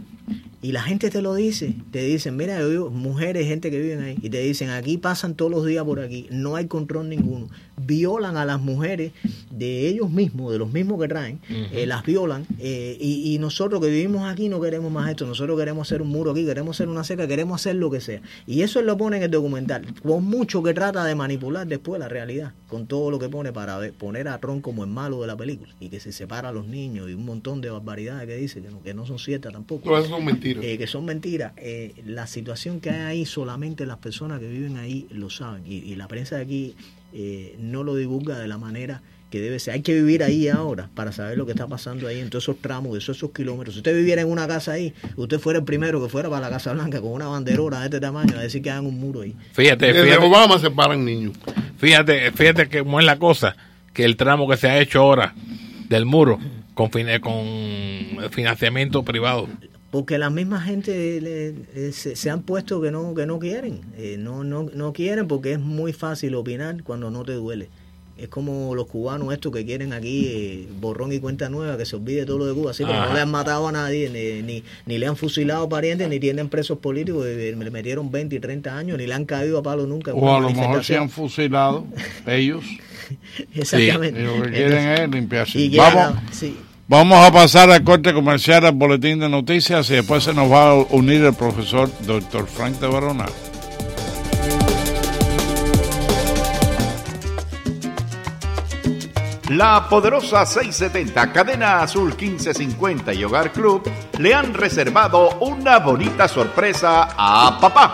[0.63, 4.01] y la gente te lo dice, te dicen, mira, yo vivo- mujeres, gente que viven
[4.03, 7.49] ahí, y te dicen, aquí pasan todos los días por aquí, no hay control ninguno,
[7.79, 9.13] violan a las mujeres
[9.51, 11.41] de ellos mismos, de los mismos que traen,
[11.73, 15.59] eh, las violan, eh, y, y nosotros que vivimos aquí no queremos más esto, nosotros
[15.59, 18.21] queremos hacer un muro aquí, queremos hacer una seca, queremos hacer lo que sea.
[18.47, 22.09] Y eso lo pone en el documental, con mucho que trata de manipular después la
[22.09, 25.27] realidad, con todo lo que pone para ver- poner a Ron como el malo de
[25.27, 28.37] la película, y que se separa a los niños, y un montón de barbaridades que
[28.37, 29.85] dice, que no, que no son ciertas tampoco.
[29.85, 30.25] Todas esas son
[30.55, 30.65] mentiras.
[30.75, 31.53] Eh, que son mentiras.
[31.57, 35.63] Eh, la situación que hay ahí, solamente las personas que viven ahí lo saben.
[35.67, 36.75] Y, y la prensa de aquí
[37.13, 39.75] eh, no lo divulga de la manera que debe ser.
[39.75, 42.59] Hay que vivir ahí ahora para saber lo que está pasando ahí en todos esos
[42.59, 43.75] tramos, de esos, esos kilómetros.
[43.75, 46.51] Si usted viviera en una casa ahí, usted fuera el primero que fuera para la
[46.51, 49.37] Casa Blanca con una banderora de este tamaño a decir que hagan un muro ahí.
[49.53, 51.35] Fíjate, Desde fíjate, Obama se paran niños.
[51.79, 53.55] fíjate, fíjate que cómo es la cosa,
[53.93, 55.33] que el tramo que se ha hecho ahora
[55.89, 56.41] del muro
[56.75, 56.91] con
[58.31, 59.49] financiamiento privado.
[59.91, 63.81] Porque la misma gente le- eh, se, se han puesto que no que no quieren
[63.97, 67.69] Eh, no no no quieren porque es muy fácil opinar cuando no te duele
[68.17, 71.97] es como los cubanos estos que quieren aquí eh, borrón y cuenta nueva que se
[71.97, 73.07] olvide todo lo de Cuba así Ajá.
[73.09, 76.51] no le han matado a nadie ni, ni, ni le han fusilado parientes ni tienen
[76.51, 79.87] presos políticos eh, le metieron 20 y 30 años ni le han caído a palo
[79.87, 81.87] nunca O a lo mejor se han fusilado
[82.27, 82.63] ellos.
[83.55, 84.21] Exactamente.
[84.21, 85.59] Y lo que quieren Entonces- es limpiarse.
[85.61, 86.57] y Vamos, sí.
[86.91, 90.71] Vamos a pasar al corte comercial, al boletín de noticias y después se nos va
[90.71, 92.49] a unir el profesor Dr.
[92.49, 93.27] Frank de Barona.
[99.51, 103.89] La poderosa 670, Cadena Azul 1550 y Hogar Club
[104.19, 107.93] le han reservado una bonita sorpresa a papá.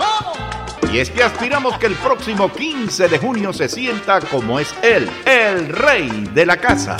[0.90, 5.10] Y es que aspiramos que el próximo 15 de junio se sienta como es él,
[5.26, 6.96] el rey de la casa.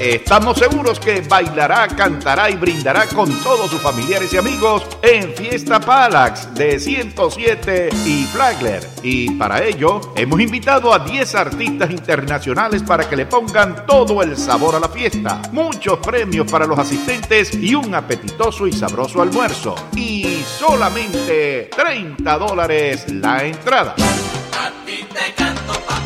[0.00, 5.80] Estamos seguros que bailará, cantará y brindará con todos sus familiares y amigos en Fiesta
[5.80, 8.88] Palax de 107 y Flagler.
[9.02, 14.36] Y para ello hemos invitado a 10 artistas internacionales para que le pongan todo el
[14.36, 15.42] sabor a la fiesta.
[15.50, 19.74] Muchos premios para los asistentes y un apetitoso y sabroso almuerzo.
[19.96, 23.96] Y solamente 30 dólares la entrada.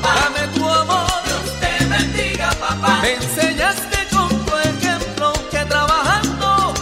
[0.02, 2.31] Dame tu amor, Dios te
[2.80, 6.74] me enseñaste con tu ejemplo que trabajando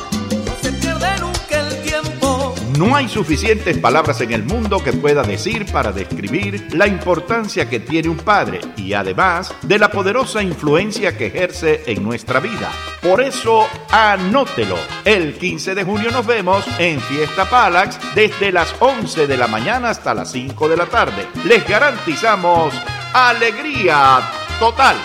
[0.47, 2.55] no se pierde nunca el tiempo.
[2.79, 7.81] No hay suficientes palabras en el mundo que pueda decir para describir la importancia que
[7.81, 12.71] tiene un padre y además de la poderosa influencia que ejerce en nuestra vida.
[13.03, 14.77] Por eso, anótelo.
[15.05, 19.91] El 15 de junio nos vemos en Fiesta Palax desde las 11 de la mañana
[19.91, 21.27] hasta las 5 de la tarde.
[21.45, 22.73] Les garantizamos
[23.13, 24.21] alegría
[24.59, 24.97] total.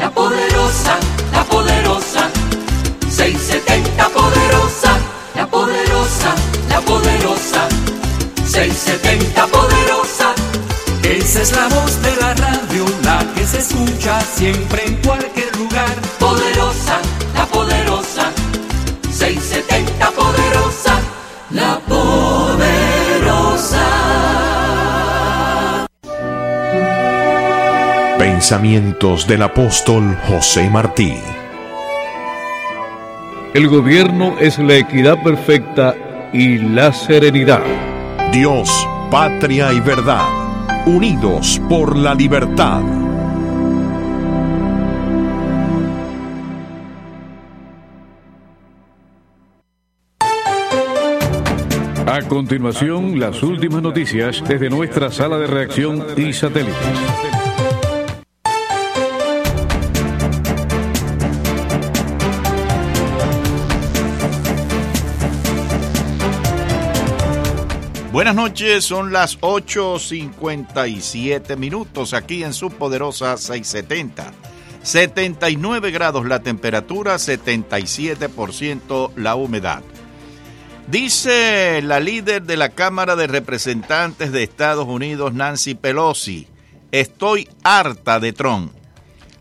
[0.00, 0.96] La poderosa,
[1.32, 2.30] la poderosa,
[3.10, 4.98] 670 poderosa,
[5.34, 6.34] la poderosa,
[6.68, 7.68] la poderosa,
[8.46, 10.34] 670 poderosa.
[11.02, 15.94] Esa es la voz de la radio, la que se escucha siempre en cualquier lugar.
[28.48, 31.12] Pensamientos del apóstol José Martí.
[33.52, 35.94] El gobierno es la equidad perfecta
[36.32, 37.60] y la serenidad.
[38.32, 38.70] Dios,
[39.10, 40.26] patria y verdad,
[40.86, 42.80] unidos por la libertad.
[52.06, 57.37] A continuación, las últimas noticias desde nuestra sala de reacción y satélites.
[68.18, 74.32] Buenas noches, son las 8.57 minutos aquí en su poderosa 670.
[74.82, 79.84] 79 grados la temperatura, 77% la humedad.
[80.88, 86.48] Dice la líder de la Cámara de Representantes de Estados Unidos, Nancy Pelosi,
[86.90, 88.72] estoy harta de Trump.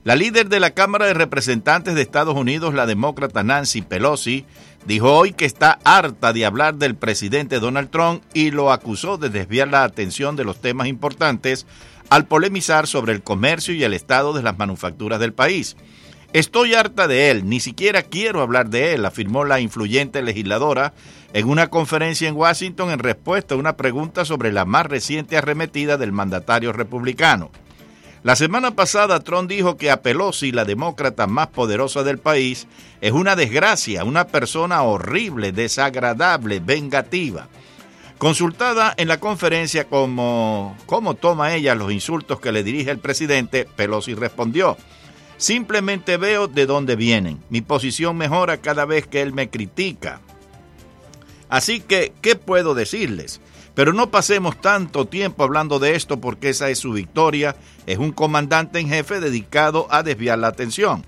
[0.04, 4.46] La líder de la Cámara de Representantes de Estados Unidos, la demócrata Nancy Pelosi,
[4.88, 9.30] dijo hoy que está harta de hablar del presidente Donald Trump y lo acusó de
[9.30, 11.68] desviar la atención de los temas importantes
[12.10, 15.76] al polemizar sobre el comercio y el estado de las manufacturas del país.
[16.32, 20.94] Estoy harta de él, ni siquiera quiero hablar de él, afirmó la influyente legisladora
[21.34, 25.98] en una conferencia en Washington en respuesta a una pregunta sobre la más reciente arremetida
[25.98, 27.52] del mandatario republicano.
[28.28, 32.68] La semana pasada Trump dijo que a Pelosi, la demócrata más poderosa del país,
[33.00, 37.48] es una desgracia, una persona horrible, desagradable, vengativa.
[38.18, 43.66] Consultada en la conferencia como cómo toma ella los insultos que le dirige el presidente,
[43.78, 44.76] Pelosi respondió,
[45.38, 47.42] simplemente veo de dónde vienen.
[47.50, 50.20] Mi posición mejora cada vez que él me critica.
[51.48, 53.40] Así que, ¿qué puedo decirles?
[53.78, 57.56] Pero no pasemos tanto tiempo hablando de esto porque esa es su victoria.
[57.86, 61.06] Es un comandante en jefe dedicado a desviar la atención.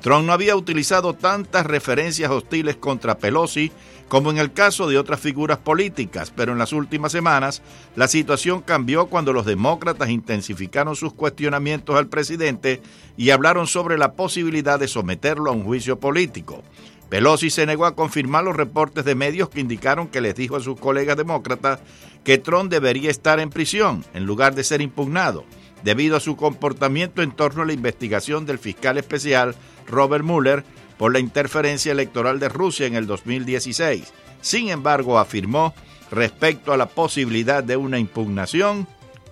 [0.00, 3.70] Trump no había utilizado tantas referencias hostiles contra Pelosi
[4.08, 7.62] como en el caso de otras figuras políticas, pero en las últimas semanas
[7.94, 12.82] la situación cambió cuando los demócratas intensificaron sus cuestionamientos al presidente
[13.16, 16.64] y hablaron sobre la posibilidad de someterlo a un juicio político.
[17.08, 20.60] Pelosi se negó a confirmar los reportes de medios que indicaron que les dijo a
[20.60, 21.80] sus colegas demócratas
[22.22, 25.44] que Trump debería estar en prisión en lugar de ser impugnado,
[25.82, 29.54] debido a su comportamiento en torno a la investigación del fiscal especial
[29.86, 30.64] Robert Mueller
[30.98, 34.12] por la interferencia electoral de Rusia en el 2016.
[34.42, 35.74] Sin embargo, afirmó
[36.10, 38.86] respecto a la posibilidad de una impugnación,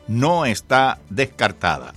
[0.09, 1.93] no está descartada.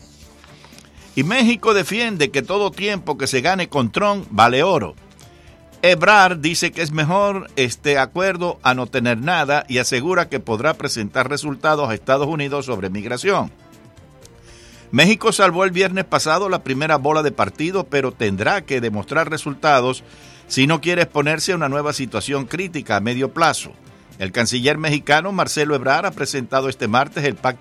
[1.16, 4.96] Y México defiende que todo tiempo que se gane con Trump vale oro.
[5.82, 10.74] Ebrard dice que es mejor este acuerdo a no tener nada y asegura que podrá
[10.74, 13.52] presentar resultados a Estados Unidos sobre migración.
[14.92, 20.04] México salvó el viernes pasado la primera bola de partido, pero tendrá que demostrar resultados
[20.48, 23.72] si no quiere exponerse a una nueva situación crítica a medio plazo.
[24.18, 27.58] El canciller mexicano Marcelo Ebrard ha presentado este martes el pacto